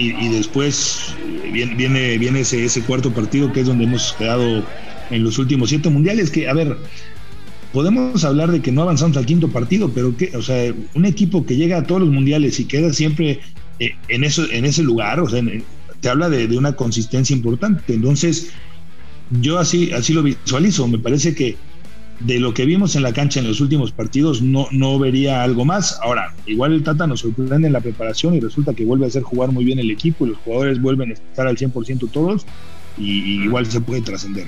y, 0.00 0.16
y 0.18 0.28
después 0.28 1.14
viene, 1.52 2.16
viene, 2.18 2.40
ese, 2.40 2.64
ese 2.64 2.82
cuarto 2.82 3.12
partido 3.12 3.52
que 3.52 3.60
es 3.60 3.66
donde 3.66 3.84
hemos 3.84 4.14
quedado 4.14 4.64
en 5.10 5.24
los 5.24 5.38
últimos 5.38 5.68
siete 5.68 5.90
mundiales, 5.90 6.30
que, 6.30 6.48
a 6.48 6.54
ver, 6.54 6.76
podemos 7.72 8.24
hablar 8.24 8.50
de 8.50 8.62
que 8.62 8.72
no 8.72 8.82
avanzamos 8.82 9.16
al 9.16 9.26
quinto 9.26 9.48
partido, 9.48 9.90
pero 9.90 10.16
que, 10.16 10.34
o 10.36 10.42
sea, 10.42 10.72
un 10.94 11.04
equipo 11.04 11.44
que 11.44 11.56
llega 11.56 11.78
a 11.78 11.82
todos 11.84 12.00
los 12.00 12.10
mundiales 12.10 12.58
y 12.60 12.64
queda 12.64 12.92
siempre 12.92 13.40
en, 13.78 14.24
eso, 14.24 14.44
en 14.50 14.64
ese 14.64 14.82
lugar, 14.82 15.20
o 15.20 15.28
sea, 15.28 15.40
en, 15.40 15.64
te 16.00 16.08
habla 16.08 16.30
de, 16.30 16.48
de, 16.48 16.56
una 16.56 16.74
consistencia 16.74 17.36
importante. 17.36 17.92
Entonces, 17.92 18.50
yo 19.42 19.58
así, 19.58 19.92
así 19.92 20.12
lo 20.14 20.22
visualizo. 20.22 20.88
Me 20.88 20.98
parece 20.98 21.34
que 21.34 21.56
de 22.20 22.38
lo 22.38 22.52
que 22.52 22.66
vimos 22.66 22.96
en 22.96 23.02
la 23.02 23.12
cancha 23.12 23.40
en 23.40 23.48
los 23.48 23.60
últimos 23.60 23.92
partidos, 23.92 24.42
no, 24.42 24.68
no 24.70 24.98
vería 24.98 25.42
algo 25.42 25.64
más. 25.64 25.98
Ahora, 26.02 26.34
igual 26.46 26.72
el 26.72 26.82
Tata 26.82 27.06
nos 27.06 27.20
sorprende 27.20 27.66
en 27.66 27.72
la 27.72 27.80
preparación 27.80 28.34
y 28.34 28.40
resulta 28.40 28.74
que 28.74 28.84
vuelve 28.84 29.06
a 29.06 29.08
hacer 29.08 29.22
jugar 29.22 29.50
muy 29.52 29.64
bien 29.64 29.78
el 29.78 29.90
equipo 29.90 30.26
y 30.26 30.30
los 30.30 30.38
jugadores 30.38 30.80
vuelven 30.80 31.10
a 31.10 31.14
estar 31.14 31.46
al 31.46 31.56
100% 31.56 32.10
todos 32.10 32.46
y, 32.98 33.04
y, 33.04 33.44
igual 33.44 33.66
se 33.66 33.80
puede 33.80 34.02
trascender. 34.02 34.46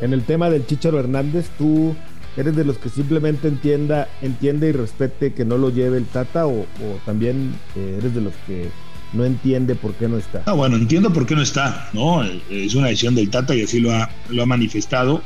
En 0.00 0.12
el 0.12 0.22
tema 0.24 0.50
del 0.50 0.66
Chicharo 0.66 0.98
Hernández, 0.98 1.50
tú 1.56 1.94
eres 2.36 2.54
de 2.56 2.64
los 2.64 2.78
que 2.78 2.88
simplemente 2.88 3.48
entienda, 3.48 4.08
entiende 4.22 4.68
y 4.68 4.72
respete 4.72 5.32
que 5.32 5.44
no 5.44 5.56
lo 5.56 5.70
lleve 5.70 5.98
el 5.98 6.04
Tata 6.04 6.46
o, 6.46 6.60
o 6.60 7.00
también 7.06 7.54
eh, 7.76 7.96
eres 7.98 8.14
de 8.14 8.20
los 8.20 8.34
que 8.46 8.68
no 9.12 9.24
entiende 9.24 9.74
por 9.74 9.94
qué 9.94 10.08
no 10.08 10.18
está. 10.18 10.42
Ah, 10.46 10.52
bueno, 10.52 10.76
entiendo 10.76 11.12
por 11.12 11.26
qué 11.26 11.34
no 11.34 11.42
está, 11.42 11.88
¿no? 11.92 12.22
Es 12.50 12.74
una 12.74 12.88
decisión 12.88 13.14
del 13.14 13.30
Tata 13.30 13.54
y 13.54 13.62
así 13.62 13.80
lo 13.80 13.92
ha, 13.92 14.10
lo 14.28 14.42
ha 14.42 14.46
manifestado. 14.46 15.22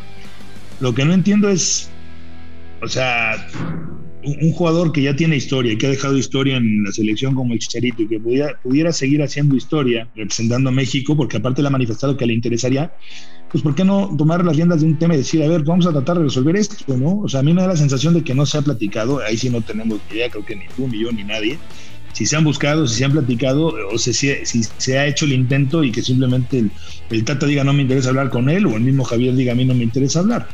Lo 0.80 0.94
que 0.94 1.04
no 1.04 1.12
entiendo 1.12 1.48
es, 1.48 1.90
o 2.82 2.88
sea, 2.88 3.46
un, 4.24 4.52
jugador 4.52 4.92
que 4.92 5.02
ya 5.02 5.16
tiene 5.16 5.36
historia 5.36 5.76
que 5.76 5.86
ha 5.86 5.90
dejado 5.90 6.16
historia 6.16 6.56
en 6.56 6.84
la 6.84 6.92
selección 6.92 7.34
como 7.34 7.54
el 7.54 7.60
y 7.60 8.08
que 8.08 8.20
pudiera, 8.20 8.58
pudiera 8.62 8.92
seguir 8.92 9.22
haciendo 9.22 9.56
historia 9.56 10.08
representando 10.14 10.70
a 10.70 10.72
México, 10.72 11.16
porque 11.16 11.38
aparte 11.38 11.62
le 11.62 11.68
ha 11.68 11.70
manifestado 11.70 12.16
que 12.16 12.26
le 12.26 12.32
interesaría, 12.32 12.92
pues 13.50 13.62
¿por 13.62 13.74
qué 13.74 13.84
no 13.84 14.14
tomar 14.16 14.44
las 14.44 14.56
riendas 14.56 14.80
de 14.80 14.86
un 14.86 14.98
tema 14.98 15.14
y 15.14 15.18
decir, 15.18 15.42
a 15.42 15.48
ver, 15.48 15.62
vamos 15.64 15.86
a 15.86 15.92
tratar 15.92 16.18
de 16.18 16.24
resolver 16.24 16.56
esto, 16.56 16.96
¿no? 16.96 17.20
O 17.20 17.28
sea, 17.28 17.40
a 17.40 17.42
mí 17.42 17.52
me 17.52 17.62
da 17.62 17.68
la 17.68 17.76
sensación 17.76 18.14
de 18.14 18.22
que 18.22 18.34
no 18.34 18.46
se 18.46 18.58
ha 18.58 18.62
platicado, 18.62 19.20
ahí 19.20 19.36
sí 19.36 19.50
no 19.50 19.60
tenemos 19.60 20.00
idea, 20.10 20.28
creo 20.28 20.44
que 20.44 20.56
ni 20.56 20.66
tú, 20.76 20.88
ni 20.88 21.02
yo, 21.02 21.12
ni 21.12 21.24
nadie, 21.24 21.58
si 22.12 22.26
se 22.26 22.36
han 22.36 22.44
buscado, 22.44 22.86
si 22.86 22.98
se 22.98 23.04
han 23.04 23.12
platicado, 23.12 23.74
o 23.90 23.98
si, 23.98 24.12
si 24.12 24.62
se 24.78 24.98
ha 24.98 25.06
hecho 25.06 25.24
el 25.24 25.32
intento 25.32 25.84
y 25.84 25.92
que 25.92 26.02
simplemente 26.02 26.64
el, 27.10 27.24
Tata 27.24 27.46
diga 27.46 27.64
no 27.64 27.72
me 27.72 27.82
interesa 27.82 28.10
hablar 28.10 28.30
con 28.30 28.48
él, 28.48 28.66
o 28.66 28.76
el 28.76 28.82
mismo 28.82 29.04
Javier 29.04 29.34
diga 29.34 29.52
a 29.52 29.54
mí 29.54 29.64
no 29.64 29.74
me 29.74 29.84
interesa 29.84 30.20
hablar. 30.20 30.48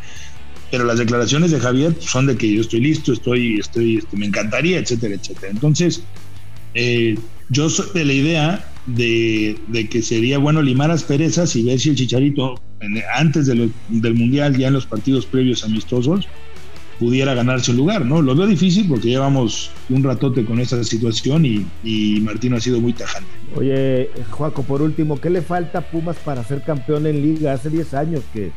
Pero 0.70 0.84
las 0.84 0.98
declaraciones 0.98 1.52
de 1.52 1.60
Javier 1.60 1.94
son 2.00 2.26
de 2.26 2.36
que 2.36 2.52
yo 2.52 2.60
estoy 2.60 2.80
listo, 2.80 3.12
estoy, 3.12 3.58
estoy, 3.60 3.98
este, 3.98 4.16
me 4.16 4.26
encantaría, 4.26 4.78
etcétera, 4.78 5.14
etcétera. 5.14 5.52
Entonces, 5.52 6.02
eh, 6.74 7.16
yo 7.50 7.70
soy 7.70 7.86
de 7.94 8.04
la 8.04 8.12
idea 8.12 8.72
de, 8.86 9.56
de, 9.68 9.88
que 9.88 10.02
sería 10.02 10.38
bueno 10.38 10.62
limar 10.62 10.90
asperezas 10.90 11.54
y 11.56 11.62
ver 11.62 11.78
si 11.78 11.90
el 11.90 11.96
Chicharito, 11.96 12.60
antes 13.14 13.46
de 13.46 13.70
del 13.88 14.14
Mundial, 14.14 14.56
ya 14.56 14.68
en 14.68 14.74
los 14.74 14.86
partidos 14.86 15.24
previos 15.26 15.64
amistosos, 15.64 16.28
pudiera 16.98 17.34
ganarse 17.34 17.70
un 17.70 17.76
lugar, 17.78 18.04
¿no? 18.04 18.22
Lo 18.22 18.34
veo 18.34 18.46
difícil 18.46 18.88
porque 18.88 19.08
llevamos 19.08 19.70
un 19.88 20.02
ratote 20.02 20.44
con 20.44 20.60
esta 20.60 20.82
situación 20.84 21.44
y, 21.44 21.66
y 21.84 22.20
Martino 22.20 22.56
ha 22.56 22.60
sido 22.60 22.80
muy 22.80 22.92
tajante. 22.92 23.28
Oye, 23.54 24.10
Juaco, 24.30 24.62
por 24.62 24.82
último, 24.82 25.20
¿qué 25.20 25.30
le 25.30 25.42
falta 25.42 25.78
a 25.78 25.82
Pumas 25.82 26.16
para 26.16 26.44
ser 26.44 26.62
campeón 26.62 27.06
en 27.06 27.22
liga? 27.22 27.52
Hace 27.52 27.70
10 27.70 27.94
años 27.94 28.22
que, 28.32 28.50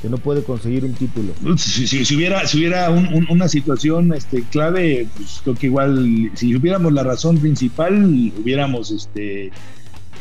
que 0.00 0.08
no 0.08 0.18
puede 0.18 0.42
conseguir 0.42 0.84
un 0.84 0.92
título. 0.94 1.32
Si, 1.56 1.86
si, 1.86 2.04
si 2.04 2.16
hubiera, 2.16 2.46
si 2.46 2.58
hubiera 2.58 2.90
un, 2.90 3.06
un, 3.12 3.26
una 3.30 3.48
situación 3.48 4.12
este, 4.14 4.42
clave, 4.50 5.08
pues 5.16 5.40
creo 5.42 5.56
que 5.56 5.66
igual, 5.66 6.30
si 6.34 6.54
hubiéramos 6.54 6.92
la 6.92 7.02
razón 7.02 7.38
principal, 7.38 8.32
hubiéramos, 8.40 8.90
este, 8.90 9.50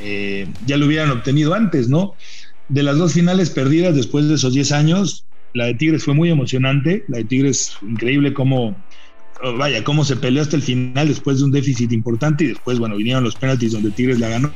eh, 0.02 0.48
ya 0.66 0.78
lo 0.78 0.86
hubieran 0.86 1.12
obtenido 1.12 1.54
antes, 1.54 1.90
¿no? 1.90 2.14
De 2.70 2.84
las 2.84 2.98
dos 2.98 3.14
finales 3.14 3.50
perdidas 3.50 3.96
después 3.96 4.28
de 4.28 4.36
esos 4.36 4.54
10 4.54 4.72
años, 4.72 5.25
la 5.56 5.66
de 5.66 5.74
Tigres 5.74 6.04
fue 6.04 6.14
muy 6.14 6.30
emocionante, 6.30 7.06
la 7.08 7.18
de 7.18 7.24
Tigres 7.24 7.78
increíble 7.82 8.34
cómo, 8.34 8.76
oh, 9.42 9.58
vaya, 9.58 9.84
cómo 9.84 10.04
se 10.06 10.18
peleó 10.18 10.44
hasta 10.44 10.58
el 10.58 10.62
final 10.62 11.08
después 11.08 11.40
de 11.40 11.46
un 11.46 11.52
déficit 11.52 11.92
importante 11.94 12.44
y 12.44 12.48
después, 12.48 12.78
bueno, 12.78 12.98
vinieron 12.98 13.24
los 13.24 13.36
penaltis 13.36 13.72
donde 13.72 13.92
Tigres 13.92 14.20
la 14.20 14.30
ganó. 14.30 14.52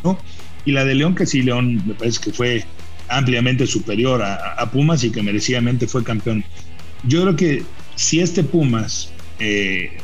Y 0.65 0.73
la 0.73 0.83
de 0.83 0.93
León, 0.93 1.15
que 1.15 1.25
sí, 1.25 1.41
León 1.41 1.81
me 1.87 1.93
parece 1.93 2.19
que 2.21 2.33
fue 2.33 2.65
ampliamente 3.07 3.65
superior 3.65 4.21
a, 4.21 4.35
a 4.53 4.69
Pumas 4.69 5.03
y 5.05 5.09
que 5.09 5.23
merecidamente 5.23 5.87
fue 5.87 6.03
campeón. 6.03 6.43
Yo 7.07 7.21
creo 7.21 7.35
que 7.35 7.63
si 7.95 8.19
este 8.19 8.43
Pumas 8.43 9.11
eh, 9.39 9.97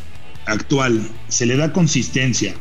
actual 0.45 1.01
se 1.27 1.45
le 1.45 1.57
da 1.57 1.73
consistencia, 1.73 2.53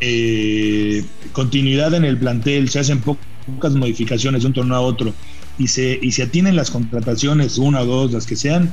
eh, 0.00 1.04
continuidad 1.32 1.94
en 1.94 2.04
el 2.04 2.18
plantel, 2.18 2.68
se 2.68 2.80
hacen 2.80 3.00
pocas 3.00 3.74
modificaciones 3.74 4.42
de 4.42 4.48
un 4.48 4.52
torneo 4.52 4.76
a 4.76 4.80
otro, 4.80 5.14
y 5.58 5.68
se, 5.68 5.98
y 6.00 6.12
se 6.12 6.24
atienen 6.24 6.56
las 6.56 6.70
contrataciones, 6.70 7.58
una 7.58 7.80
o 7.82 7.86
dos, 7.86 8.12
las 8.12 8.26
que 8.26 8.36
sean, 8.36 8.72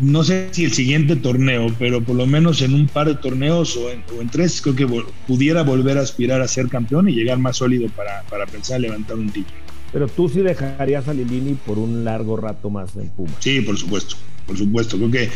no 0.00 0.22
sé 0.22 0.48
si 0.52 0.64
el 0.64 0.72
siguiente 0.72 1.16
torneo, 1.16 1.74
pero 1.78 2.02
por 2.02 2.14
lo 2.14 2.26
menos 2.26 2.62
en 2.62 2.74
un 2.74 2.86
par 2.86 3.08
de 3.08 3.16
torneos 3.16 3.76
o 3.76 3.90
en, 3.90 4.02
o 4.16 4.20
en 4.20 4.28
tres, 4.28 4.60
creo 4.60 4.76
que 4.76 4.84
vol 4.84 5.06
pudiera 5.26 5.62
volver 5.62 5.98
a 5.98 6.02
aspirar 6.02 6.40
a 6.40 6.48
ser 6.48 6.68
campeón 6.68 7.08
y 7.08 7.12
llegar 7.12 7.38
más 7.38 7.56
sólido 7.56 7.88
para, 7.88 8.22
para 8.30 8.46
pensar 8.46 8.76
en 8.76 8.82
levantar 8.82 9.16
un 9.16 9.30
título. 9.30 9.56
Pero 9.92 10.06
tú 10.06 10.28
sí 10.28 10.40
dejarías 10.40 11.08
a 11.08 11.14
Lilini 11.14 11.54
por 11.54 11.78
un 11.78 12.04
largo 12.04 12.36
rato 12.36 12.70
más 12.70 12.94
en 12.96 13.08
Puma. 13.08 13.32
Sí, 13.38 13.60
por 13.60 13.76
supuesto, 13.76 14.16
por 14.46 14.56
supuesto. 14.56 14.96
Creo 14.98 15.10
que 15.10 15.30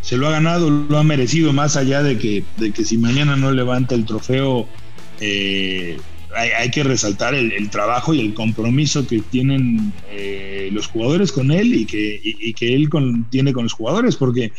se 0.00 0.16
lo 0.16 0.28
ha 0.28 0.30
ganado, 0.30 0.70
lo 0.70 0.98
ha 0.98 1.02
merecido, 1.02 1.52
más 1.52 1.76
allá 1.76 2.02
de 2.02 2.16
que, 2.16 2.44
de 2.56 2.70
que 2.70 2.84
si 2.84 2.96
mañana 2.96 3.36
no 3.36 3.50
levanta 3.50 3.94
el 3.94 4.06
trofeo, 4.06 4.68
eh, 5.20 5.98
hay, 6.38 6.70
que 6.70 6.82
resaltar 6.82 7.34
el, 7.34 7.70
trabajo 7.70 8.14
y 8.14 8.20
el 8.20 8.34
compromiso 8.34 9.06
que 9.06 9.20
tienen 9.20 9.92
eh, 10.10 10.68
los 10.72 10.86
jugadores 10.86 11.32
con 11.32 11.50
él 11.50 11.74
y 11.74 11.86
que, 11.86 12.54
él 12.60 12.88
tiene 13.30 13.52
con 13.52 13.64
los 13.64 13.72
jugadores, 13.72 14.16
porque 14.16 14.52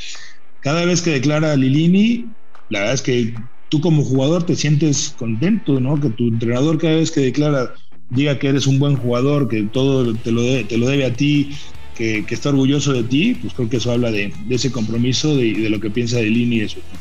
cada 0.60 0.86
vez 0.86 1.02
que 1.02 1.12
declara 1.12 1.56
Lilini, 1.56 2.26
la 2.70 2.80
verdad 2.80 2.96
es 2.96 3.02
que 3.02 3.34
tú 3.70 3.82
como 3.82 4.04
jugador 4.04 4.44
te 4.44 4.56
sientes 4.56 5.16
contento, 5.18 5.80
¿no? 5.80 6.00
Que 6.00 6.10
tu 6.10 6.28
entrenador 6.28 6.78
cada 6.78 6.96
vez 6.96 7.12
que 7.12 7.22
declara 7.22 7.74
diga 8.10 8.40
que 8.40 8.50
eres 8.50 8.68
un 8.68 8.80
buen 8.80 8.98
jugador, 8.98 9.48
que 9.48 9.64
todo 9.64 10.14
te 10.16 10.32
lo, 10.32 10.42
de, 10.42 10.64
te 10.64 10.78
lo 10.78 10.88
debe 10.88 11.06
a 11.06 11.14
ti, 11.14 11.52
que, 11.96 12.26
está 12.30 12.50
orgulloso 12.50 12.92
de 12.94 13.04
ti, 13.04 13.36
pues 13.36 13.54
creo 13.54 13.70
que 13.70 13.78
eso 13.78 13.92
habla 13.92 14.12
de, 14.12 14.34
de 14.48 14.56
ese 14.56 14.72
compromiso 14.72 15.36
de, 15.36 15.54
de, 15.54 15.70
lo 15.70 15.80
que 15.80 15.92
piensa 15.92 16.18
de 16.18 16.24
Lini 16.24 16.58
y 16.58 16.60
de 16.62 16.70
su 16.70 16.80
equipo. 16.80 16.98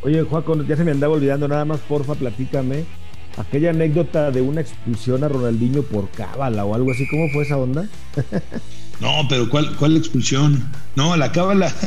Oye, 0.00 0.22
Juaco, 0.22 0.62
ya 0.64 0.76
se 0.76 0.84
me 0.84 0.92
andaba 0.92 1.14
olvidando 1.14 1.46
nada 1.48 1.64
más, 1.64 1.80
porfa, 1.80 2.14
platícame 2.14 2.84
aquella 3.38 3.70
anécdota 3.70 4.30
de 4.30 4.40
una 4.40 4.60
expulsión 4.60 5.24
a 5.24 5.28
Ronaldinho 5.28 5.82
por 5.82 6.10
cábala 6.10 6.64
o 6.64 6.74
algo 6.74 6.90
así, 6.90 7.06
¿cómo 7.08 7.28
fue 7.30 7.44
esa 7.44 7.56
onda? 7.56 7.88
no, 9.00 9.26
pero 9.28 9.48
¿cuál, 9.48 9.74
cuál 9.76 9.96
expulsión? 9.96 10.68
No, 10.96 11.16
la 11.16 11.32
cábala. 11.32 11.72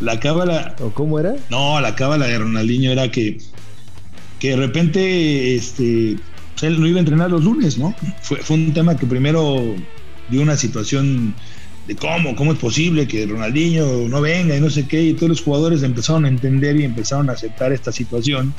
La 0.00 0.18
cábala. 0.18 0.74
¿O 0.80 0.90
cómo 0.90 1.20
era? 1.20 1.36
No, 1.48 1.80
la 1.80 1.94
cábala 1.94 2.26
de 2.26 2.36
Ronaldinho 2.36 2.90
era 2.90 3.12
que, 3.12 3.38
que 4.40 4.50
de 4.50 4.56
repente 4.56 5.54
este, 5.54 6.16
pues 6.54 6.64
él 6.64 6.80
no 6.80 6.88
iba 6.88 6.96
a 6.96 7.00
entrenar 7.00 7.30
los 7.30 7.44
lunes, 7.44 7.78
¿no? 7.78 7.94
Fue, 8.22 8.38
fue 8.38 8.56
un 8.56 8.74
tema 8.74 8.96
que 8.96 9.06
primero 9.06 9.62
dio 10.28 10.42
una 10.42 10.56
situación 10.56 11.32
de 11.86 11.94
cómo, 11.94 12.34
cómo 12.34 12.54
es 12.54 12.58
posible 12.58 13.06
que 13.06 13.24
Ronaldinho 13.24 14.08
no 14.08 14.20
venga 14.20 14.56
y 14.56 14.60
no 14.60 14.68
sé 14.68 14.88
qué, 14.88 15.00
y 15.00 15.14
todos 15.14 15.28
los 15.28 15.42
jugadores 15.42 15.84
empezaron 15.84 16.24
a 16.24 16.28
entender 16.28 16.74
y 16.74 16.82
empezaron 16.82 17.30
a 17.30 17.34
aceptar 17.34 17.72
esta 17.72 17.92
situación 17.92 18.52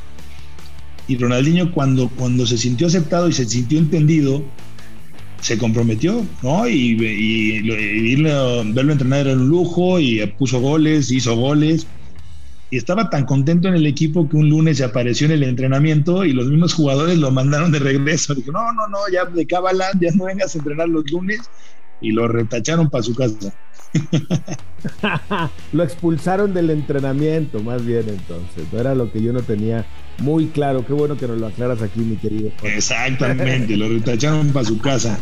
y 1.08 1.18
Ronaldinho 1.18 1.72
cuando, 1.72 2.10
cuando 2.10 2.46
se 2.46 2.58
sintió 2.58 2.88
aceptado 2.88 3.28
y 3.28 3.34
se 3.34 3.46
sintió 3.46 3.78
entendido, 3.78 4.44
se 5.42 5.58
comprometió, 5.58 6.26
¿no? 6.42 6.68
Y, 6.68 6.98
y, 7.02 7.58
y 7.58 8.16
verlo 8.16 8.92
entrenar 8.94 9.28
era 9.28 9.34
un 9.34 9.50
lujo 9.50 10.00
y 10.00 10.26
puso 10.38 10.62
goles, 10.62 11.12
hizo 11.12 11.36
goles. 11.36 11.86
Y 12.72 12.78
estaba 12.78 13.10
tan 13.10 13.26
contento 13.26 13.68
en 13.68 13.76
el 13.76 13.86
equipo 13.86 14.28
que 14.28 14.38
un 14.38 14.50
lunes 14.50 14.78
se 14.78 14.84
apareció 14.84 15.26
en 15.26 15.34
el 15.34 15.44
entrenamiento 15.44 16.26
y 16.26 16.34
los 16.34 16.48
mismos 16.48 16.74
jugadores 16.74 17.18
lo 17.18 17.30
mandaron 17.30 17.72
de 17.72 17.80
regreso. 17.80 18.34
Dijo, 18.34 18.52
no, 18.52 18.72
no, 18.74 18.88
no, 18.88 18.98
ya 19.12 19.26
de 19.26 19.46
cábala, 19.46 19.92
ya 20.00 20.12
no 20.16 20.26
vengas 20.26 20.56
a 20.56 20.58
entrenar 20.58 20.90
los 20.90 21.04
lunes. 21.12 21.42
Y 22.02 22.12
lo 22.12 22.28
retacharon 22.28 22.90
para 22.90 23.04
su 23.04 23.16
casa. 23.16 23.54
lo 25.74 25.84
expulsaron 25.84 26.54
del 26.54 26.70
entrenamiento, 26.70 27.60
más 27.62 27.86
bien 27.86 28.06
entonces. 28.08 28.66
No 28.72 28.80
era 28.80 28.96
lo 28.96 29.12
que 29.12 29.22
yo 29.22 29.34
no 29.34 29.42
tenía 29.42 29.86
muy 30.20 30.48
claro. 30.48 30.86
Qué 30.86 30.94
bueno 30.94 31.18
que 31.18 31.28
nos 31.28 31.38
lo 31.38 31.48
aclaras 31.48 31.82
aquí, 31.82 32.00
mi 32.00 32.16
querido. 32.18 32.52
Exactamente, 32.64 33.78
lo 33.78 33.88
retacharon 33.88 34.50
para 34.52 34.66
su 34.66 34.80
casa. 34.80 35.18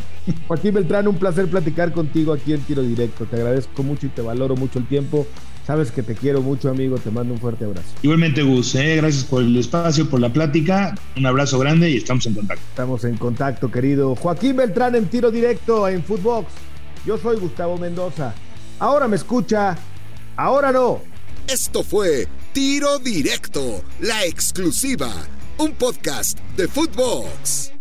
Joaquín 0.47 0.73
Beltrán, 0.73 1.07
un 1.07 1.17
placer 1.17 1.47
platicar 1.47 1.91
contigo 1.91 2.34
aquí 2.34 2.53
en 2.53 2.62
Tiro 2.62 2.81
Directo. 2.81 3.25
Te 3.25 3.38
agradezco 3.38 3.84
mucho 3.84 4.07
y 4.07 4.10
te 4.10 4.21
valoro 4.21 4.55
mucho 4.55 4.79
el 4.79 4.86
tiempo. 4.88 5.27
Sabes 5.65 5.91
que 5.91 6.04
te 6.04 6.15
quiero 6.15 6.41
mucho, 6.41 6.69
amigo. 6.69 6.97
Te 6.97 7.12
mando 7.12 7.34
un 7.34 7.39
fuerte 7.39 7.65
abrazo. 7.65 7.88
Igualmente, 8.02 8.41
Gus. 8.41 8.76
Eh, 8.76 8.95
gracias 8.97 9.24
por 9.24 9.43
el 9.43 9.56
espacio, 9.58 10.10
por 10.10 10.19
la 10.19 10.32
plática. 10.32 10.95
Un 11.15 11.26
abrazo 11.26 11.60
grande 11.60 11.89
y 11.89 11.97
estamos 11.97 12.26
en 12.26 12.34
contacto. 12.34 12.63
Estamos 12.69 13.04
en 13.04 13.17
contacto, 13.17 13.71
querido. 13.71 14.15
Joaquín 14.15 14.56
Beltrán 14.56 14.95
en 14.95 15.08
Tiro 15.08 15.32
Directo 15.32 15.88
en 15.88 16.04
Footbox. 16.04 16.47
Yo 17.06 17.17
soy 17.17 17.38
Gustavo 17.38 17.78
Mendoza. 17.78 18.34
Ahora 18.80 19.08
me 19.08 19.15
escucha, 19.15 19.78
ahora 20.36 20.71
no. 20.71 21.02
Esto 21.47 21.84
fue 21.84 22.28
Tiro 22.54 23.00
Directo, 23.00 23.84
la 24.00 24.26
exclusiva, 24.26 25.10
un 25.58 25.74
podcast 25.74 26.39
de 26.58 26.67
Footbox. 26.67 27.80